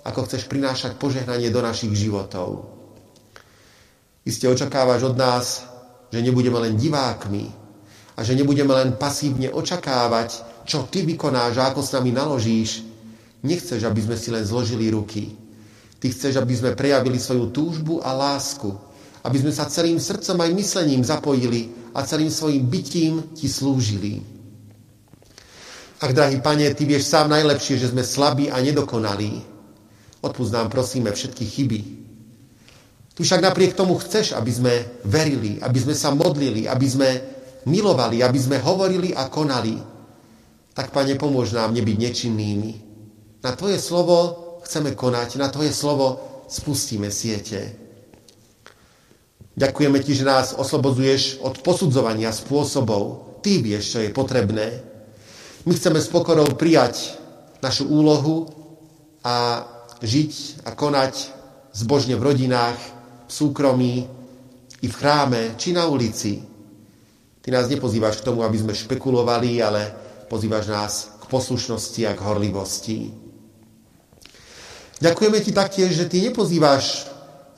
ako 0.03 0.27
chceš 0.27 0.51
prinášať 0.51 0.99
požehnanie 0.99 1.51
do 1.55 1.63
našich 1.63 1.95
životov. 1.95 2.72
Iste 4.23 4.47
očakávaš 4.47 5.03
od 5.11 5.17
nás, 5.19 5.67
že 6.13 6.23
nebudeme 6.23 6.59
len 6.63 6.79
divákmi 6.79 7.45
a 8.15 8.21
že 8.23 8.39
nebudeme 8.39 8.71
len 8.71 8.95
pasívne 8.95 9.51
očakávať, 9.51 10.63
čo 10.63 10.87
ty 10.87 11.03
vykonáš 11.03 11.59
a 11.59 11.75
ako 11.75 11.81
s 11.83 11.93
nami 11.97 12.11
naložíš, 12.15 12.93
Nechceš, 13.43 13.83
aby 13.83 14.01
sme 14.03 14.17
si 14.17 14.31
len 14.31 14.47
zložili 14.47 14.87
ruky. 14.95 15.35
Ty 15.99 16.07
chceš, 16.15 16.39
aby 16.39 16.55
sme 16.55 16.79
prejavili 16.79 17.19
svoju 17.19 17.51
túžbu 17.51 17.99
a 17.99 18.15
lásku. 18.15 18.71
Aby 19.23 19.43
sme 19.43 19.53
sa 19.55 19.67
celým 19.67 19.99
srdcom 19.99 20.39
aj 20.39 20.51
myslením 20.55 21.03
zapojili 21.03 21.71
a 21.95 22.07
celým 22.07 22.31
svojim 22.31 22.63
bytím 22.67 23.15
ti 23.35 23.47
slúžili. 23.51 24.23
Ach, 26.03 26.11
drahý 26.11 26.43
pane, 26.43 26.67
ty 26.75 26.83
vieš 26.83 27.07
sám 27.07 27.31
najlepšie, 27.31 27.79
že 27.79 27.91
sme 27.95 28.03
slabí 28.03 28.51
a 28.51 28.59
nedokonalí. 28.59 29.43
Odpúsť 30.23 30.53
nám, 30.55 30.67
prosíme, 30.71 31.11
všetky 31.15 31.45
chyby. 31.47 31.81
Ty 33.13 33.21
však 33.21 33.45
napriek 33.45 33.77
tomu 33.77 34.01
chceš, 34.01 34.33
aby 34.33 34.53
sme 34.53 34.75
verili, 35.05 35.61
aby 35.61 35.79
sme 35.79 35.93
sa 35.93 36.13
modlili, 36.17 36.65
aby 36.65 36.87
sme 36.89 37.09
milovali, 37.69 38.25
aby 38.25 38.39
sme 38.41 38.57
hovorili 38.59 39.13
a 39.13 39.29
konali. 39.29 39.77
Tak, 40.73 40.89
pane, 40.89 41.21
pomôž 41.21 41.53
nám 41.53 41.77
nebyť 41.77 41.97
nečinnými, 42.01 42.73
na 43.43 43.51
Tvoje 43.59 43.83
slovo 43.83 44.19
chceme 44.63 44.95
konať, 44.95 45.35
na 45.35 45.51
Tvoje 45.51 45.75
slovo 45.75 46.23
spustíme 46.47 47.11
siete. 47.11 47.75
Ďakujeme 49.59 49.99
Ti, 49.99 50.13
že 50.15 50.25
nás 50.25 50.55
oslobodzuješ 50.55 51.43
od 51.43 51.59
posudzovania 51.61 52.31
spôsobov. 52.31 53.35
Ty 53.43 53.59
vieš, 53.59 53.99
čo 53.99 53.99
je 53.99 54.15
potrebné. 54.15 54.81
My 55.67 55.75
chceme 55.75 55.99
s 55.99 56.07
pokorou 56.07 56.55
prijať 56.55 57.19
našu 57.59 57.91
úlohu 57.91 58.47
a 59.27 59.67
žiť 59.99 60.63
a 60.63 60.71
konať 60.79 61.35
zbožne 61.75 62.15
v 62.15 62.27
rodinách, 62.31 62.79
súkromí, 63.33 64.05
i 64.83 64.87
v 64.91 64.99
chráme, 64.99 65.55
či 65.55 65.73
na 65.73 65.87
ulici. 65.87 66.43
Ty 67.43 67.49
nás 67.51 67.71
nepozývaš 67.71 68.19
k 68.21 68.27
tomu, 68.27 68.43
aby 68.43 68.59
sme 68.59 68.75
špekulovali, 68.75 69.63
ale 69.63 69.95
pozývaš 70.27 70.67
nás 70.67 70.93
k 71.23 71.25
poslušnosti 71.31 72.03
a 72.07 72.13
k 72.19 72.21
horlivosti. 72.27 72.99
Ďakujeme 75.03 75.39
ti 75.43 75.51
taktiež, 75.51 75.91
že 75.95 76.07
ty 76.07 76.23
nepozývaš 76.23 77.11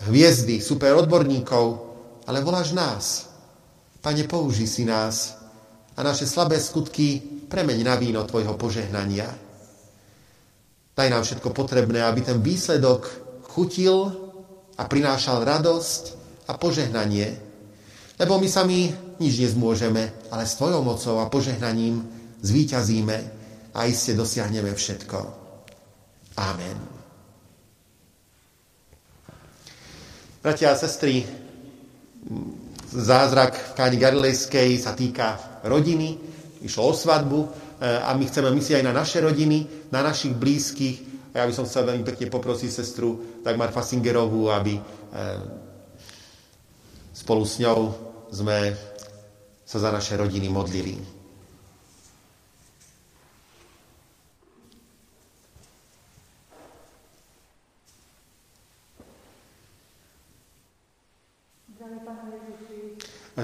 hviezdy, 0.08 0.60
super 0.60 0.96
odborníkov, 0.96 1.64
ale 2.24 2.40
voláš 2.40 2.72
nás. 2.72 3.28
Pane, 4.00 4.24
použij 4.24 4.68
si 4.68 4.84
nás 4.84 5.36
a 5.96 6.00
naše 6.04 6.28
slabé 6.28 6.60
skutky 6.60 7.20
premeň 7.48 7.78
na 7.84 7.96
víno 7.96 8.24
Tvojho 8.24 8.56
požehnania. 8.56 9.28
Daj 10.96 11.08
nám 11.08 11.24
všetko 11.24 11.52
potrebné, 11.52 12.04
aby 12.04 12.20
ten 12.20 12.40
výsledok 12.40 13.08
chutil 13.52 14.23
a 14.78 14.82
prinášal 14.86 15.46
radosť 15.46 16.02
a 16.50 16.58
požehnanie. 16.58 17.34
Lebo 18.18 18.38
my 18.38 18.46
sami 18.46 18.90
nič 19.18 19.34
nezmôžeme, 19.42 20.30
ale 20.30 20.44
s 20.46 20.58
Tvojou 20.58 20.82
mocou 20.82 21.18
a 21.22 21.30
požehnaním 21.30 22.02
zvíťazíme 22.42 23.16
a 23.74 23.80
iste 23.90 24.14
dosiahneme 24.14 24.70
všetko. 24.70 25.18
Amen. 26.38 26.78
Bratia 30.44 30.74
a 30.74 30.76
sestry, 30.76 31.24
zázrak 32.92 33.56
v 33.56 33.72
Káni 33.74 33.98
Galilejskej 33.98 34.76
sa 34.76 34.92
týka 34.92 35.60
rodiny, 35.64 36.20
išlo 36.60 36.90
o 36.90 36.92
svadbu 36.92 37.40
e, 37.40 37.48
a 37.80 38.12
my 38.12 38.24
chceme 38.28 38.52
myslieť 38.52 38.84
aj 38.84 38.86
na 38.86 38.94
naše 38.94 39.18
rodiny, 39.24 39.88
na 39.88 40.04
našich 40.04 40.36
blízkych. 40.36 40.96
A 41.34 41.42
ja 41.42 41.48
by 41.48 41.54
som 41.56 41.66
chcel 41.66 41.88
veľmi 41.88 42.06
pekne 42.06 42.30
poprosiť 42.30 42.70
sestru 42.70 43.33
Dagmar 43.44 43.68
Fasingerovú, 43.68 44.48
aby 44.48 44.80
e, 44.80 44.82
spolu 47.12 47.44
s 47.44 47.60
ňou 47.60 47.92
sme 48.32 48.72
sa 49.68 49.78
za 49.78 49.92
naše 49.92 50.16
rodiny 50.16 50.48
modlili. 50.48 50.96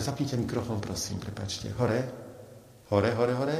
Zapnite 0.00 0.38
mikrofón, 0.40 0.80
prosím, 0.80 1.20
prepačte. 1.20 1.76
Hore, 1.76 2.00
hore, 2.88 3.10
hore, 3.12 3.34
hore. 3.36 3.58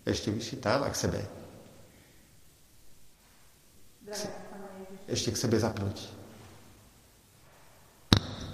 Ešte 0.00 0.32
vyššie, 0.32 0.64
tam 0.64 0.80
a 0.80 0.88
k 0.88 0.96
sebe. 0.96 1.39
Ešte 5.10 5.34
k 5.34 5.40
sebe 5.42 5.58
zapnúť. 5.58 6.06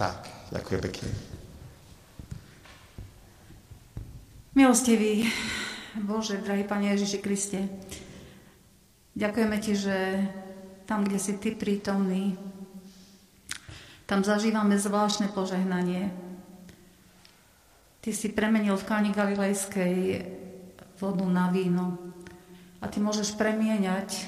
Tak, 0.01 0.25
ďakujem 0.57 0.81
pekne. 0.89 1.09
Milostivý 4.57 5.29
Bože, 6.01 6.41
drahý 6.41 6.65
Pane 6.65 6.97
Ježiši 6.97 7.19
Kriste, 7.21 7.61
ďakujeme 9.13 9.57
Ti, 9.61 9.73
že 9.77 9.97
tam, 10.89 11.05
kde 11.05 11.21
si 11.21 11.37
Ty 11.37 11.53
prítomný, 11.61 12.41
tam 14.09 14.25
zažívame 14.25 14.81
zvláštne 14.81 15.29
požehnanie. 15.37 16.09
Ty 18.01 18.11
si 18.17 18.33
premenil 18.33 18.81
v 18.81 18.89
Káni 18.89 19.13
Galilejskej 19.13 20.25
vodu 20.97 21.27
na 21.29 21.53
víno. 21.53 22.01
A 22.81 22.89
ty 22.89 22.97
môžeš 22.97 23.37
premieňať 23.37 24.25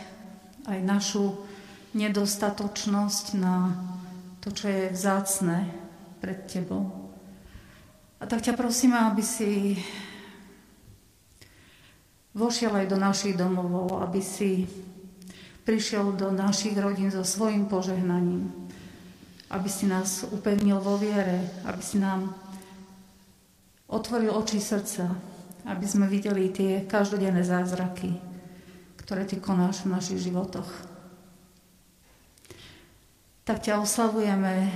aj 0.68 0.78
našu 0.84 1.47
nedostatočnosť 1.96 3.26
na 3.38 3.72
to, 4.44 4.52
čo 4.52 4.68
je 4.68 4.92
vzácne 4.92 5.68
pred 6.20 6.44
tebou. 6.48 6.88
A 8.18 8.26
tak 8.26 8.42
ťa 8.42 8.58
prosím, 8.58 8.98
aby 8.98 9.22
si 9.22 9.78
vošiel 12.34 12.74
aj 12.74 12.86
do 12.90 12.98
našich 12.98 13.34
domovov, 13.38 14.02
aby 14.02 14.18
si 14.18 14.66
prišiel 15.62 16.16
do 16.16 16.32
našich 16.32 16.74
rodín 16.80 17.12
so 17.12 17.22
svojim 17.22 17.68
požehnaním, 17.68 18.48
aby 19.52 19.68
si 19.68 19.84
nás 19.84 20.24
upevnil 20.28 20.80
vo 20.80 20.96
viere, 20.96 21.44
aby 21.68 21.82
si 21.84 22.00
nám 22.00 22.32
otvoril 23.84 24.32
oči 24.32 24.64
srdca, 24.64 25.12
aby 25.68 25.84
sme 25.84 26.08
videli 26.08 26.48
tie 26.48 26.88
každodenné 26.88 27.44
zázraky, 27.44 28.16
ktoré 29.04 29.28
Ty 29.28 29.44
konáš 29.44 29.84
v 29.84 29.92
našich 29.92 30.24
životoch. 30.24 30.87
Tak 33.48 33.64
ťa 33.64 33.80
oslavujeme, 33.80 34.68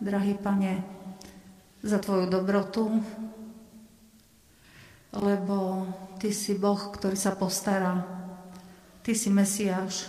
drahý 0.00 0.40
Pane, 0.40 0.80
za 1.84 2.00
Tvoju 2.00 2.32
dobrotu, 2.32 2.88
lebo 5.12 5.84
Ty 6.16 6.32
si 6.32 6.56
Boh, 6.56 6.80
ktorý 6.96 7.12
sa 7.12 7.36
postará. 7.36 8.08
Ty 9.04 9.12
si 9.12 9.28
Mesiáš, 9.28 10.08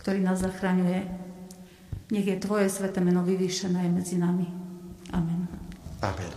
ktorý 0.00 0.24
nás 0.24 0.40
zachraňuje. 0.40 1.04
Nech 2.08 2.24
je 2.24 2.40
Tvoje 2.40 2.72
sveté 2.72 3.04
meno 3.04 3.20
vyvýšené 3.20 3.84
medzi 3.92 4.16
nami. 4.16 4.48
Amen. 5.12 5.44
Amen. 6.00 6.32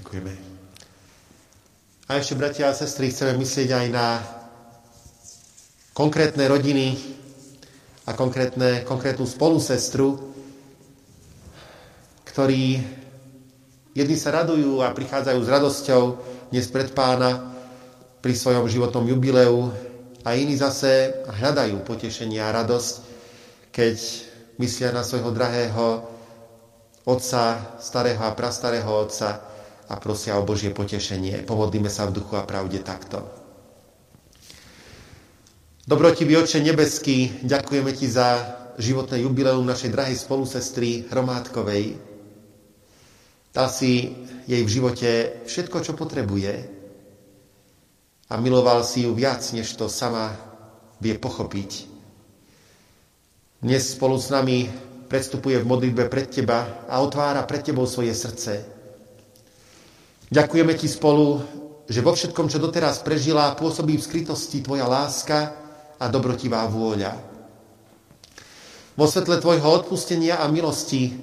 Ďakujeme. 0.00 0.32
A 2.08 2.10
ešte, 2.16 2.40
bratia 2.40 2.72
a 2.72 2.72
sestry, 2.72 3.12
chceme 3.12 3.36
myslieť 3.36 3.68
aj 3.76 3.86
na 3.92 4.37
konkrétne 5.98 6.46
rodiny 6.46 6.94
a 8.06 8.14
konkrétne, 8.14 8.86
konkrétnu 8.86 9.26
spolusestru, 9.26 10.30
ktorí 12.22 12.78
jedni 13.98 14.14
sa 14.14 14.30
radujú 14.30 14.78
a 14.78 14.94
prichádzajú 14.94 15.40
s 15.42 15.48
radosťou 15.50 16.02
dnes 16.54 16.70
pred 16.70 16.94
pána 16.94 17.50
pri 18.22 18.30
svojom 18.30 18.70
životnom 18.70 19.10
jubileu 19.10 19.74
a 20.22 20.38
iní 20.38 20.54
zase 20.54 21.18
hľadajú 21.34 21.82
potešenie 21.82 22.38
a 22.38 22.54
radosť, 22.54 22.94
keď 23.74 23.96
myslia 24.62 24.94
na 24.94 25.02
svojho 25.02 25.34
drahého 25.34 26.06
otca, 27.10 27.74
starého 27.82 28.22
a 28.22 28.38
prastarého 28.38 28.86
otca 28.86 29.42
a 29.90 29.98
prosia 29.98 30.38
o 30.38 30.46
Božie 30.46 30.70
potešenie. 30.70 31.42
Pomodlíme 31.42 31.90
sa 31.90 32.06
v 32.06 32.22
duchu 32.22 32.38
a 32.38 32.46
pravde 32.46 32.78
takto. 32.86 33.37
Dobrotivý 35.88 36.36
Oče 36.36 36.60
nebeský, 36.60 37.48
ďakujeme 37.48 37.96
Ti 37.96 38.12
za 38.12 38.28
životné 38.76 39.24
jubileum 39.24 39.64
našej 39.64 39.88
drahej 39.88 40.20
spolusestry 40.20 41.08
Hromádkovej. 41.08 41.96
Dal 43.56 43.72
si 43.72 44.12
jej 44.44 44.60
v 44.60 44.68
živote 44.68 45.40
všetko, 45.48 45.80
čo 45.80 45.96
potrebuje, 45.96 46.52
a 48.28 48.36
miloval 48.36 48.84
si 48.84 49.08
ju 49.08 49.16
viac, 49.16 49.40
než 49.56 49.72
to 49.80 49.88
sama 49.88 50.36
vie 51.00 51.16
pochopiť. 51.16 51.88
Dnes 53.64 53.88
spolu 53.88 54.20
s 54.20 54.28
nami 54.28 54.68
predstupuje 55.08 55.56
v 55.56 55.68
modlitbe 55.72 56.12
pred 56.12 56.28
teba 56.28 56.84
a 56.84 57.00
otvára 57.00 57.48
pred 57.48 57.64
tebou 57.64 57.88
svoje 57.88 58.12
srdce. 58.12 58.60
Ďakujeme 60.28 60.76
ti 60.76 60.84
spolu, 60.84 61.40
že 61.88 62.04
vo 62.04 62.12
všetkom, 62.12 62.52
čo 62.52 62.60
doteraz 62.60 63.00
prežila, 63.00 63.56
pôsobí 63.56 63.96
v 63.96 64.04
skrytosti 64.04 64.60
tvoja 64.60 64.84
láska 64.84 65.64
a 65.98 66.04
dobrotivá 66.06 66.64
vôľa. 66.70 67.12
Vo 68.98 69.06
svetle 69.06 69.38
tvojho 69.38 69.66
odpustenia 69.66 70.42
a 70.42 70.50
milosti 70.50 71.14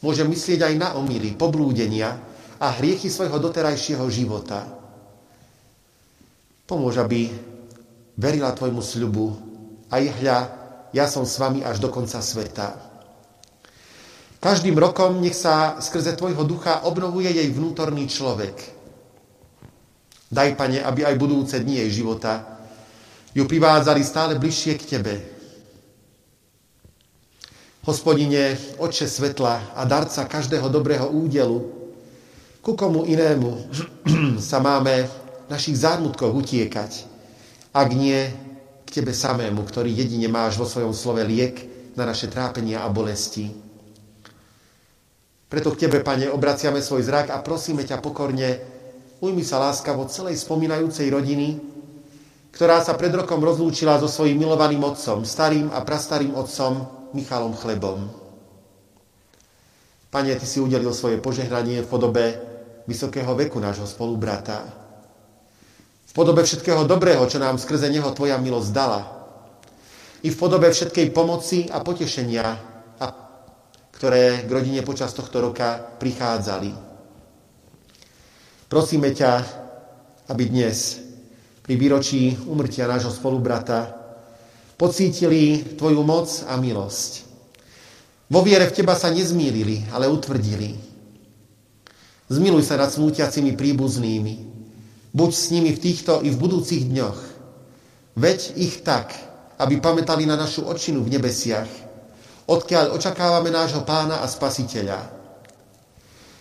môže 0.00 0.24
myslieť 0.24 0.72
aj 0.72 0.74
na 0.76 0.88
omily, 0.96 1.36
poblúdenia 1.36 2.16
a 2.60 2.66
hriechy 2.80 3.12
svojho 3.12 3.36
doterajšieho 3.40 4.04
života. 4.08 4.64
Pomôž, 6.64 6.96
aby 7.00 7.28
verila 8.16 8.56
tvojmu 8.56 8.80
sľubu 8.80 9.26
a 9.92 10.00
hľa, 10.00 10.38
ja 10.96 11.04
som 11.10 11.28
s 11.28 11.36
vami 11.36 11.60
až 11.60 11.82
do 11.82 11.92
konca 11.92 12.24
sveta. 12.24 12.72
Každým 14.40 14.76
rokom 14.76 15.24
nech 15.24 15.36
sa 15.36 15.80
skrze 15.80 16.16
tvojho 16.16 16.44
ducha 16.44 16.84
obnovuje 16.84 17.32
jej 17.32 17.48
vnútorný 17.48 18.08
človek. 18.08 18.56
Daj, 20.28 20.56
pane, 20.56 20.80
aby 20.84 21.04
aj 21.04 21.20
budúce 21.20 21.56
dni 21.60 21.84
jej 21.84 22.00
života 22.04 22.53
ju 23.34 23.42
privádzali 23.42 24.00
stále 24.06 24.38
bližšie 24.38 24.78
k 24.78 24.84
tebe. 24.96 25.14
Hospodine, 27.84 28.56
Otče 28.80 29.04
svetla 29.04 29.76
a 29.76 29.84
darca 29.84 30.24
každého 30.24 30.72
dobrého 30.72 31.04
údelu, 31.04 31.68
ku 32.64 32.72
komu 32.72 33.04
inému 33.04 33.68
sa 34.40 34.56
máme 34.56 35.04
našich 35.52 35.76
zármutkoch 35.76 36.32
utiekať, 36.32 37.04
ak 37.76 37.88
nie 37.92 38.24
k 38.86 38.88
Tebe 38.88 39.12
samému, 39.12 39.60
ktorý 39.68 39.92
jedine 39.92 40.32
máš 40.32 40.56
vo 40.56 40.64
svojom 40.64 40.96
slove 40.96 41.20
liek 41.28 41.60
na 41.92 42.08
naše 42.08 42.32
trápenia 42.32 42.80
a 42.80 42.88
bolesti. 42.88 43.52
Preto 45.52 45.76
k 45.76 45.84
Tebe, 45.84 46.00
Pane, 46.00 46.32
obraciame 46.32 46.80
svoj 46.80 47.04
zrak 47.04 47.28
a 47.28 47.44
prosíme 47.44 47.84
ťa 47.84 48.00
pokorne, 48.00 48.64
ujmi 49.20 49.44
sa 49.44 49.60
láskavo 49.60 50.08
celej 50.08 50.40
spomínajúcej 50.40 51.12
rodiny, 51.12 51.73
ktorá 52.54 52.80
sa 52.80 52.94
pred 52.94 53.10
rokom 53.10 53.42
rozlúčila 53.42 53.98
so 53.98 54.06
svojím 54.06 54.46
milovaným 54.46 54.86
otcom, 54.86 55.26
starým 55.26 55.74
a 55.74 55.82
prastarým 55.82 56.38
otcom 56.38 56.86
Michalom 57.10 57.58
Chlebom. 57.58 58.06
Pane, 60.08 60.32
Ty 60.38 60.46
si 60.46 60.62
udelil 60.62 60.94
svoje 60.94 61.18
požehnanie 61.18 61.82
v 61.82 61.90
podobe 61.90 62.24
vysokého 62.86 63.34
veku 63.34 63.58
nášho 63.58 63.90
spolubrata 63.90 64.84
podobe 66.14 66.46
všetkého 66.46 66.86
dobrého, 66.86 67.26
čo 67.26 67.42
nám 67.42 67.58
skrze 67.58 67.90
Neho 67.90 68.14
Tvoja 68.14 68.38
milosť 68.38 68.70
dala. 68.70 69.02
I 70.22 70.30
v 70.30 70.38
podobe 70.38 70.70
všetkej 70.70 71.10
pomoci 71.10 71.66
a 71.68 71.82
potešenia, 71.82 72.46
a 73.02 73.06
ktoré 73.92 74.46
k 74.46 74.48
rodine 74.48 74.80
počas 74.86 75.12
tohto 75.12 75.42
roka 75.42 75.82
prichádzali. 75.98 76.70
Prosíme 78.70 79.10
ťa, 79.12 79.32
aby 80.30 80.48
dnes 80.48 81.02
pri 81.64 81.74
výročí 81.80 82.36
umrtia 82.44 82.84
nášho 82.84 83.08
spolubrata 83.08 83.96
pocítili 84.76 85.64
Tvoju 85.80 86.04
moc 86.04 86.28
a 86.44 86.60
milosť. 86.60 87.12
Vo 88.28 88.44
viere 88.44 88.68
v 88.68 88.74
Teba 88.76 88.92
sa 88.92 89.08
nezmýlili, 89.08 89.88
ale 89.88 90.04
utvrdili. 90.04 90.76
Zmiluj 92.28 92.68
sa 92.68 92.76
nad 92.76 92.92
smútiacimi 92.92 93.56
príbuznými, 93.56 94.54
Buď 95.14 95.30
s 95.30 95.54
nimi 95.54 95.70
v 95.70 95.78
týchto 95.78 96.26
i 96.26 96.28
v 96.34 96.40
budúcich 96.42 96.90
dňoch. 96.90 97.18
Veď 98.18 98.58
ich 98.58 98.82
tak, 98.82 99.14
aby 99.62 99.78
pamätali 99.78 100.26
na 100.26 100.34
našu 100.34 100.66
očinu 100.66 101.06
v 101.06 101.14
nebesiach, 101.14 101.70
odkiaľ 102.50 102.98
očakávame 102.98 103.46
nášho 103.54 103.86
pána 103.86 104.18
a 104.18 104.26
spasiteľa. 104.26 104.98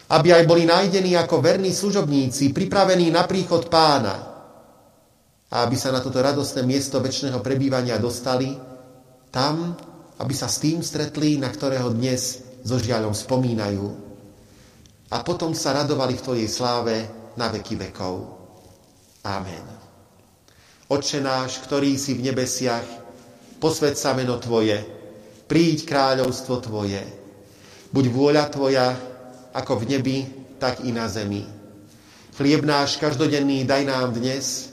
Aby 0.10 0.34
aj 0.34 0.44
boli 0.50 0.66
nájdení 0.66 1.14
ako 1.14 1.38
verní 1.38 1.70
služobníci, 1.70 2.50
pripravení 2.50 3.14
na 3.14 3.30
príchod 3.30 3.70
pána. 3.70 4.33
A 5.54 5.70
aby 5.70 5.78
sa 5.78 5.94
na 5.94 6.02
toto 6.02 6.18
radostné 6.18 6.66
miesto 6.66 6.98
väčšného 6.98 7.38
prebývania 7.46 8.02
dostali, 8.02 8.58
tam, 9.30 9.78
aby 10.18 10.34
sa 10.34 10.50
s 10.50 10.58
tým 10.58 10.82
stretli, 10.82 11.38
na 11.38 11.54
ktorého 11.54 11.94
dnes 11.94 12.42
so 12.66 12.82
žiaľom 12.82 13.14
spomínajú. 13.14 13.86
A 15.14 15.22
potom 15.22 15.54
sa 15.54 15.78
radovali 15.78 16.18
v 16.18 16.26
Tvojej 16.26 16.50
sláve 16.50 17.06
na 17.38 17.54
veky 17.54 17.78
vekov. 17.78 18.34
Amen. 19.30 19.66
Oče 20.90 21.22
náš, 21.22 21.62
ktorý 21.62 22.02
si 22.02 22.18
v 22.18 22.34
nebesiach, 22.34 22.86
posved 23.62 23.94
sa 23.94 24.18
meno 24.18 24.42
Tvoje, 24.42 24.82
príď 25.46 25.86
kráľovstvo 25.86 26.66
Tvoje. 26.66 27.02
Buď 27.94 28.06
vôľa 28.10 28.46
Tvoja, 28.50 28.90
ako 29.54 29.86
v 29.86 29.98
nebi, 29.98 30.18
tak 30.58 30.82
i 30.82 30.90
na 30.90 31.06
zemi. 31.06 31.46
Chlieb 32.34 32.66
náš 32.66 32.98
každodenný 32.98 33.70
daj 33.70 33.86
nám 33.86 34.18
dnes 34.18 34.73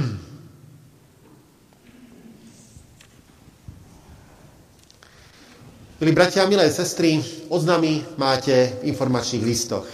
Milí 6.01 6.17
bratia 6.17 6.49
milé 6.49 6.65
sestry, 6.73 7.21
oznamy 7.53 8.01
máte 8.17 8.81
v 8.81 8.89
informačných 8.89 9.45
listoch. 9.45 9.85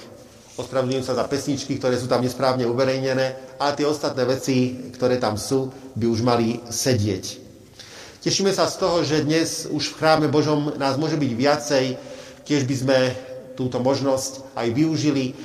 Ospravedlňujem 0.56 1.04
sa 1.04 1.20
za 1.20 1.28
pesničky, 1.28 1.76
ktoré 1.76 2.00
sú 2.00 2.08
tam 2.08 2.24
nesprávne 2.24 2.64
uverejnené, 2.64 3.60
ale 3.60 3.76
tie 3.76 3.84
ostatné 3.84 4.24
veci, 4.24 4.88
ktoré 4.96 5.20
tam 5.20 5.36
sú, 5.36 5.68
by 6.00 6.08
už 6.08 6.24
mali 6.24 6.64
sedieť. 6.64 7.44
Tešíme 8.24 8.56
sa 8.56 8.72
z 8.72 8.80
toho, 8.80 9.04
že 9.04 9.28
dnes 9.28 9.68
už 9.68 9.92
v 9.92 9.98
chráme 10.00 10.32
Božom 10.32 10.80
nás 10.80 10.96
môže 10.96 11.20
byť 11.20 11.32
viacej, 11.36 11.86
tiež 12.48 12.64
by 12.64 12.76
sme 12.80 12.98
túto 13.60 13.84
možnosť 13.84 14.56
aj 14.56 14.68
využili. 14.72 15.36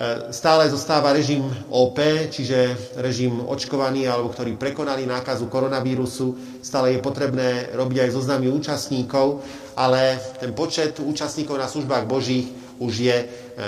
E, 0.00 0.32
stále 0.32 0.64
zostáva 0.72 1.12
režim 1.12 1.44
OP, 1.68 2.00
čiže 2.32 2.72
režim 3.04 3.44
očkovaný 3.44 4.08
alebo 4.08 4.32
ktorý 4.32 4.56
prekonali 4.56 5.04
nákazu 5.04 5.44
koronavírusu. 5.44 6.56
Stále 6.64 6.96
je 6.96 7.04
potrebné 7.04 7.68
robiť 7.76 8.08
aj 8.08 8.14
zoznamy 8.16 8.48
účastníkov, 8.48 9.44
ale 9.76 10.16
ten 10.40 10.56
počet 10.56 10.96
účastníkov 11.04 11.60
na 11.60 11.68
službách 11.68 12.08
Božích 12.08 12.48
už 12.80 12.92
je 12.96 13.12
e, 13.12 13.26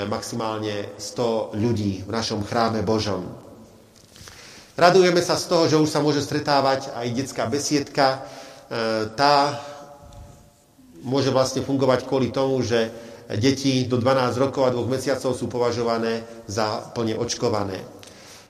maximálne 0.09 0.97
100 0.97 1.53
ľudí 1.53 2.01
v 2.01 2.09
našom 2.09 2.49
chráme 2.49 2.81
Božom. 2.81 3.29
Radujeme 4.73 5.21
sa 5.21 5.37
z 5.37 5.45
toho, 5.53 5.69
že 5.69 5.77
už 5.77 5.93
sa 5.93 6.01
môže 6.01 6.25
stretávať 6.25 6.97
aj 6.97 7.13
detská 7.13 7.45
besiedka. 7.45 8.25
E, 8.73 9.13
tá 9.21 9.61
môže 11.05 11.29
vlastne 11.29 11.61
fungovať 11.61 12.09
kvôli 12.09 12.33
tomu, 12.33 12.65
že 12.65 13.12
deti 13.39 13.87
do 13.89 13.97
12 13.97 14.37
rokov 14.41 14.63
a 14.67 14.75
2 14.75 14.83
mesiacov 14.89 15.33
sú 15.33 15.47
považované 15.49 16.25
za 16.49 16.93
plne 16.93 17.17
očkované. 17.17 17.81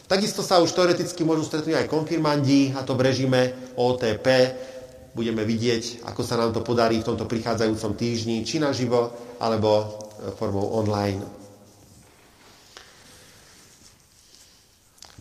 Takisto 0.06 0.44
sa 0.44 0.60
už 0.60 0.76
teoreticky 0.76 1.24
môžu 1.24 1.48
stretnúť 1.48 1.84
aj 1.84 1.92
konfirmandi, 1.92 2.76
a 2.76 2.84
to 2.84 2.92
v 2.92 3.04
režime 3.06 3.72
OTP. 3.80 4.26
Budeme 5.12 5.44
vidieť, 5.44 6.04
ako 6.08 6.20
sa 6.24 6.40
nám 6.40 6.52
to 6.52 6.64
podarí 6.64 7.00
v 7.00 7.08
tomto 7.08 7.28
prichádzajúcom 7.28 7.92
týždni, 7.96 8.44
či 8.44 8.60
naživo, 8.60 9.12
alebo 9.40 10.00
formou 10.36 10.72
online. 10.76 11.24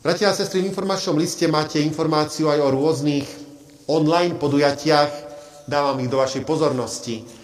Bratia 0.02 0.32
a 0.32 0.36
sestry, 0.36 0.66
v 0.66 0.74
informačnom 0.74 1.14
liste 1.14 1.46
máte 1.46 1.78
informáciu 1.78 2.50
aj 2.50 2.60
o 2.60 2.74
rôznych 2.74 3.28
online 3.86 4.34
podujatiach. 4.34 5.12
Dávam 5.70 6.02
ich 6.02 6.10
do 6.10 6.18
vašej 6.18 6.42
pozornosti. 6.42 7.41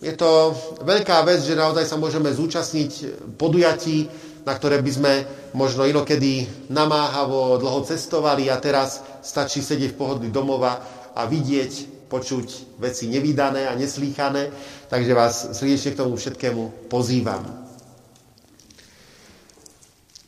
Je 0.00 0.16
to 0.16 0.56
veľká 0.80 1.20
vec, 1.28 1.44
že 1.44 1.52
naozaj 1.52 1.84
sa 1.84 2.00
môžeme 2.00 2.32
zúčastniť 2.32 3.20
podujatí, 3.36 4.08
na 4.48 4.56
ktoré 4.56 4.80
by 4.80 4.92
sme 4.96 5.12
možno 5.52 5.84
inokedy 5.84 6.48
namáhavo 6.72 7.60
dlho 7.60 7.84
cestovali 7.84 8.48
a 8.48 8.56
teraz 8.56 9.04
stačí 9.20 9.60
sedieť 9.60 9.92
v 9.92 9.98
pohodlí 10.00 10.28
domova 10.32 10.80
a 11.12 11.28
vidieť, 11.28 12.00
počuť 12.10 12.80
veci 12.80 13.06
nevydané 13.06 13.68
a 13.68 13.76
neslýchané. 13.76 14.50
Takže 14.88 15.12
vás 15.12 15.54
srdečne 15.54 15.94
k 15.94 16.00
tomu 16.00 16.16
všetkému 16.16 16.90
pozývam. 16.90 17.46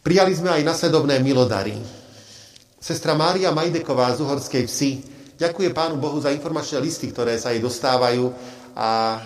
Prijali 0.04 0.36
sme 0.36 0.52
aj 0.52 0.68
nasledovné 0.68 1.18
milodary. 1.24 1.74
Sestra 2.76 3.16
Mária 3.16 3.54
Majdeková 3.54 4.14
z 4.14 4.18
Uhorskej 4.20 4.64
vsi 4.68 4.90
ďakuje 5.40 5.74
Pánu 5.74 5.98
Bohu 5.98 6.18
za 6.20 6.30
informačné 6.30 6.78
listy, 6.78 7.10
ktoré 7.10 7.38
sa 7.38 7.50
jej 7.50 7.62
dostávajú 7.62 8.30
a 8.78 9.18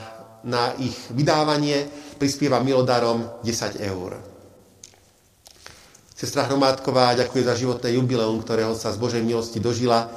na 0.46 0.78
ich 0.78 0.94
vydávanie 1.10 1.90
prispieva 2.16 2.62
milodarom 2.62 3.42
10 3.42 3.82
eur. 3.82 4.36
Sestra 6.16 6.48
Hromádková 6.48 7.12
ďakuje 7.12 7.42
za 7.44 7.52
životné 7.58 7.92
jubileum, 7.92 8.40
ktorého 8.40 8.72
sa 8.72 8.88
z 8.88 8.96
Božej 8.96 9.20
milosti 9.20 9.60
dožila 9.60 10.08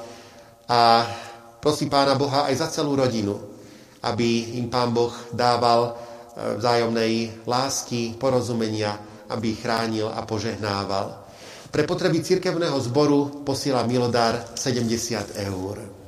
a 0.69 1.03
prosí 1.59 1.91
Pána 1.91 2.15
Boha 2.15 2.47
aj 2.47 2.55
za 2.55 2.67
celú 2.71 2.95
rodinu, 2.95 3.35
aby 4.05 4.55
im 4.63 4.71
Pán 4.71 4.95
Boh 4.95 5.11
dával 5.35 5.91
eh, 5.91 6.55
vzájomnej 6.55 7.43
lásky, 7.43 8.15
porozumenia, 8.15 8.95
aby 9.27 9.57
ich 9.57 9.59
chránil 9.59 10.07
a 10.07 10.23
požehnával. 10.23 11.27
Pre 11.69 11.83
potreby 11.83 12.23
cirkevného 12.23 12.79
zboru 12.79 13.43
posiela 13.43 13.83
milodár 13.83 14.55
70 14.55 15.35
eur. 15.51 15.98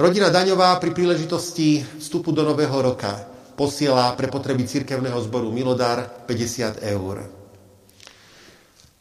Rodina 0.00 0.32
Daňová 0.32 0.80
pri 0.80 0.96
príležitosti 0.96 1.84
vstupu 2.00 2.32
do 2.32 2.40
nového 2.40 2.72
roka 2.72 3.20
posiela 3.52 4.08
pre 4.16 4.32
potreby 4.32 4.64
cirkevného 4.64 5.20
zboru 5.28 5.52
milodár 5.52 6.24
50 6.24 6.80
eur. 6.88 7.28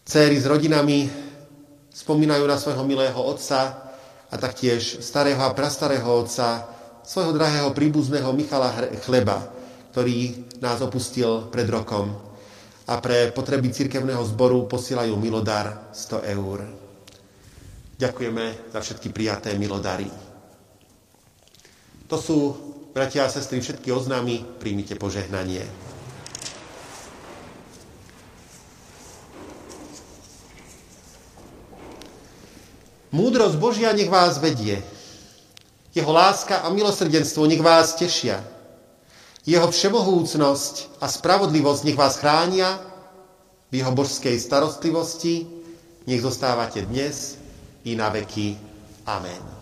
Céry 0.04 0.36
s 0.36 0.44
rodinami 0.44 1.08
spomínajú 1.88 2.44
na 2.44 2.60
svojho 2.60 2.84
milého 2.84 3.16
otca 3.16 3.96
a 4.28 4.36
taktiež 4.36 5.00
starého 5.00 5.40
a 5.40 5.56
prastarého 5.56 6.04
otca, 6.04 6.68
svojho 7.08 7.32
drahého 7.32 7.72
príbuzného 7.72 8.36
Michala 8.36 8.68
Chleba, 9.00 9.48
ktorý 9.96 10.52
nás 10.60 10.84
opustil 10.84 11.48
pred 11.48 11.72
rokom 11.72 12.12
a 12.92 13.00
pre 13.00 13.32
potreby 13.32 13.72
cirkevného 13.72 14.28
zboru 14.28 14.68
posielajú 14.68 15.16
milodár 15.16 15.96
100 15.96 16.28
eur. 16.28 16.68
Ďakujeme 17.96 18.76
za 18.76 18.84
všetky 18.84 19.16
prijaté 19.16 19.56
milodary. 19.56 20.29
To 22.10 22.18
sú, 22.18 22.38
bratia 22.90 23.26
a 23.26 23.30
sestry, 23.30 23.62
všetky 23.62 23.94
oznámy, 23.94 24.42
príjmite 24.58 24.98
požehnanie. 24.98 25.62
Múdrosť 33.14 33.56
Božia 33.58 33.94
nech 33.94 34.10
vás 34.10 34.42
vedie. 34.42 34.82
Jeho 35.94 36.10
láska 36.14 36.62
a 36.62 36.70
milosrdenstvo 36.70 37.46
nech 37.50 37.62
vás 37.62 37.98
tešia. 37.98 38.42
Jeho 39.46 39.70
všemohúcnosť 39.70 41.02
a 41.02 41.10
spravodlivosť 41.10 41.82
nech 41.90 41.98
vás 41.98 42.22
chránia 42.22 42.78
v 43.74 43.82
jeho 43.82 43.94
božskej 43.94 44.38
starostlivosti, 44.38 45.46
nech 46.06 46.22
zostávate 46.22 46.86
dnes 46.86 47.38
i 47.86 47.98
na 47.98 48.14
veky. 48.14 48.58
Amen. 49.10 49.59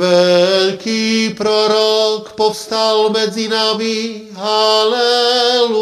Veľký 0.00 1.36
prorok 1.36 2.32
povstal 2.32 3.12
medzi 3.12 3.52
nami, 3.52 4.32
halleluja. 4.32 5.76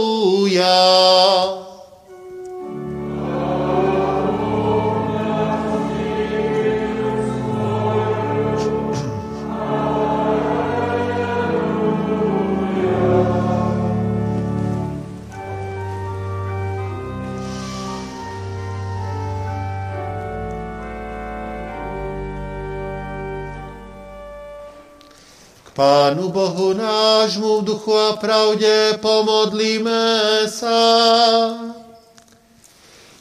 Pánu 25.78 26.34
Bohu 26.34 26.74
nášmu 26.74 27.62
v 27.62 27.70
duchu 27.70 27.94
a 27.94 28.18
pravde 28.18 28.98
pomodlíme 28.98 30.42
sa. 30.50 30.74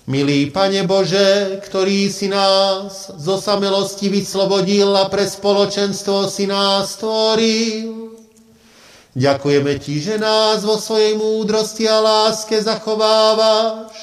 Milý 0.09 0.49
Pane 0.49 0.81
Bože, 0.89 1.61
ktorý 1.61 2.09
si 2.09 2.25
nás 2.25 3.13
zo 3.13 3.37
samelosti 3.37 4.09
vyslobodil 4.09 4.89
a 4.89 5.05
pre 5.05 5.29
spoločenstvo 5.29 6.25
si 6.25 6.49
nás 6.49 6.97
stvoril, 6.97 8.17
ďakujeme 9.13 9.77
Ti, 9.77 9.95
že 10.01 10.17
nás 10.17 10.65
vo 10.65 10.81
svojej 10.81 11.13
múdrosti 11.13 11.85
a 11.85 12.01
láske 12.01 12.57
zachovávaš 12.57 13.93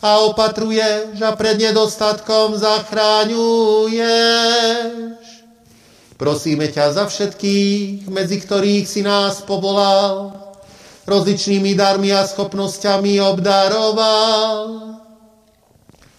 a 0.00 0.32
opatruješ 0.32 1.20
a 1.20 1.36
pred 1.36 1.60
nedostatkom 1.60 2.56
zachráňuješ. 2.56 5.21
Prosíme 6.22 6.70
ťa 6.70 6.94
za 6.94 7.10
všetkých, 7.10 8.06
medzi 8.06 8.38
ktorých 8.38 8.86
si 8.86 9.02
nás 9.02 9.42
povolal, 9.42 10.30
rozličnými 11.02 11.74
darmi 11.74 12.14
a 12.14 12.22
schopnosťami 12.22 13.18
obdaroval. 13.18 14.56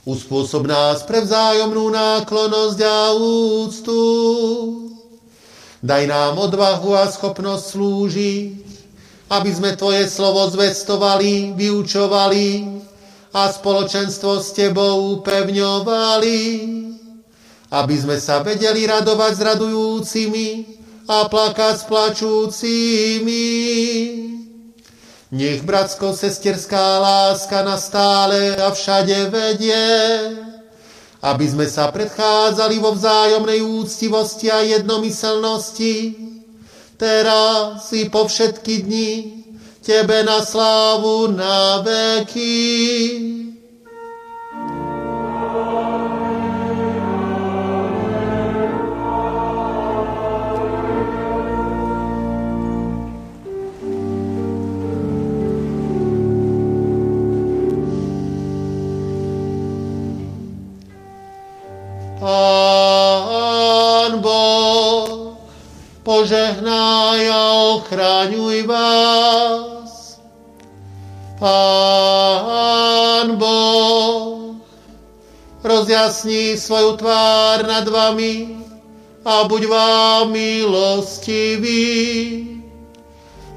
Uspôsob 0.04 0.68
nás 0.68 1.08
pre 1.08 1.24
vzájomnú 1.24 1.88
náklonosť 1.88 2.80
a 2.84 3.16
úctu. 3.16 4.02
Daj 5.80 6.04
nám 6.12 6.36
odvahu 6.36 7.00
a 7.00 7.08
schopnosť 7.08 7.64
slúžiť, 7.64 8.60
aby 9.32 9.50
sme 9.56 9.72
Tvoje 9.80 10.12
slovo 10.12 10.52
zvestovali, 10.52 11.56
vyučovali 11.56 12.48
a 13.32 13.48
spoločenstvo 13.48 14.44
s 14.44 14.52
Tebou 14.52 15.24
upevňovali 15.24 16.40
aby 17.74 17.96
sme 17.98 18.22
sa 18.22 18.46
vedeli 18.46 18.86
radovať 18.86 19.34
s 19.34 19.42
radujúcimi 19.42 20.48
a 21.10 21.26
plakať 21.26 21.76
s 21.82 21.84
plačúcimi. 21.90 23.46
Nech 25.34 25.66
bratsko-sesterská 25.66 27.02
láska 27.02 27.66
na 27.66 27.82
stále 27.82 28.54
a 28.54 28.70
všade 28.70 29.34
vedie, 29.34 29.82
aby 31.26 31.46
sme 31.50 31.66
sa 31.66 31.90
predchádzali 31.90 32.78
vo 32.78 32.94
vzájomnej 32.94 33.66
úctivosti 33.66 34.54
a 34.54 34.62
jednomyselnosti, 34.62 36.14
teraz 37.02 37.90
i 37.98 38.06
po 38.14 38.30
všetky 38.30 38.86
dni, 38.86 39.12
Tebe 39.84 40.24
na 40.24 40.40
slávu 40.40 41.28
na 41.36 41.84
veky. 41.84 43.43
Požehnaj 66.14 67.26
a 67.26 67.42
ochraňuj 67.74 68.70
vás. 68.70 70.22
Pán 71.42 73.42
Boh, 73.42 74.62
rozjasni 75.66 76.54
svoju 76.54 77.02
tvár 77.02 77.66
nad 77.66 77.90
vami 77.90 78.62
a 79.26 79.50
buď 79.50 79.62
vám 79.66 80.30
milostivý. 80.30 81.82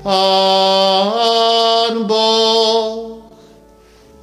Pán 0.01 2.09
Boh, 2.09 3.21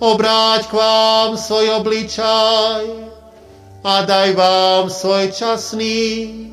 obráť 0.01 0.67
k 0.67 0.73
vám 0.73 1.37
svoj 1.37 1.85
obličaj 1.85 2.81
a 3.85 3.93
daj 4.09 4.33
vám 4.33 4.89
svoj 4.89 5.29
časný 5.29 6.52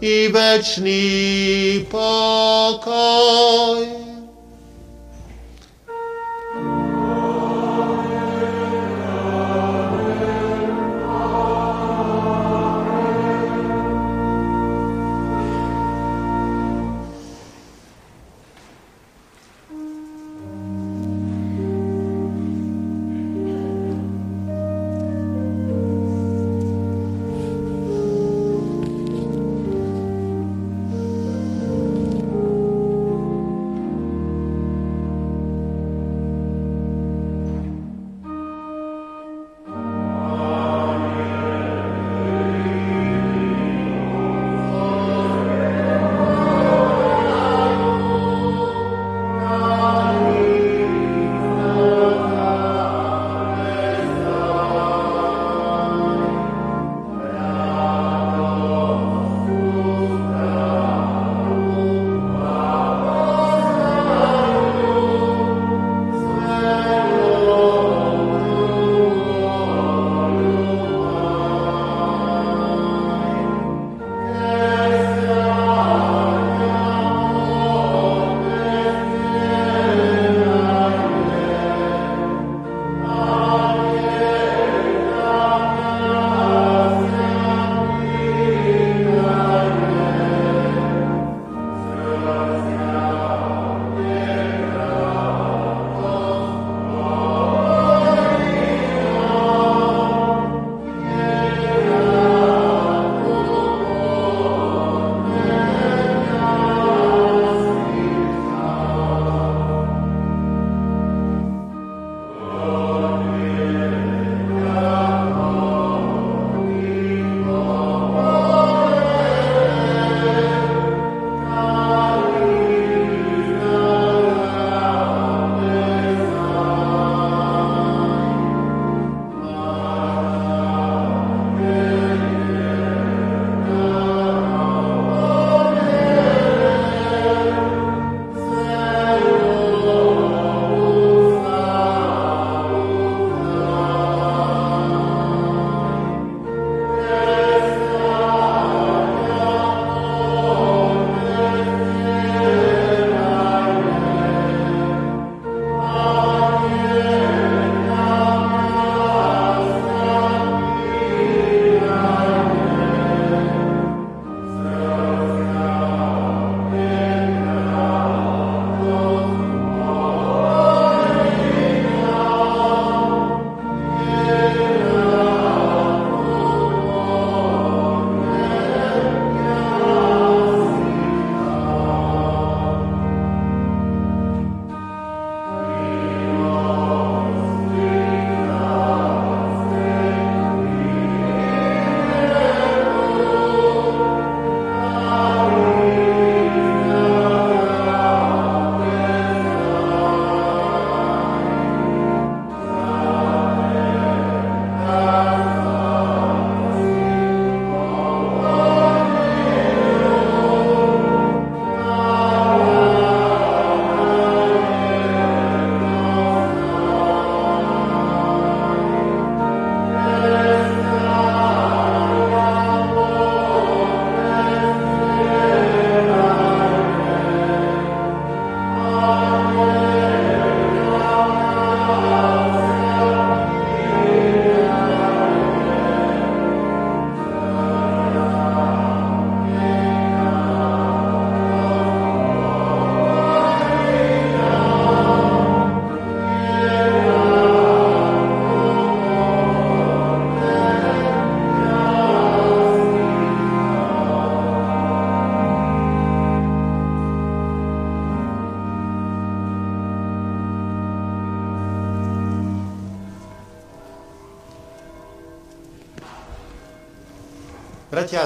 i 0.00 0.28
večný 0.28 1.86
pokoj. 1.90 2.96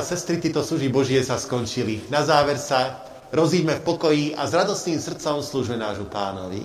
A 0.01 0.03
sestry, 0.03 0.41
títo 0.41 0.65
služby 0.65 0.89
Božie 0.89 1.21
sa 1.21 1.37
skončili. 1.37 2.09
Na 2.09 2.25
záver 2.25 2.57
sa 2.57 3.05
rozíďme 3.37 3.77
v 3.77 3.85
pokoji 3.85 4.25
a 4.33 4.49
s 4.49 4.57
radostným 4.57 4.97
srdcom 4.97 5.45
slúžme 5.45 5.77
nášmu 5.77 6.09
pánovi. 6.09 6.65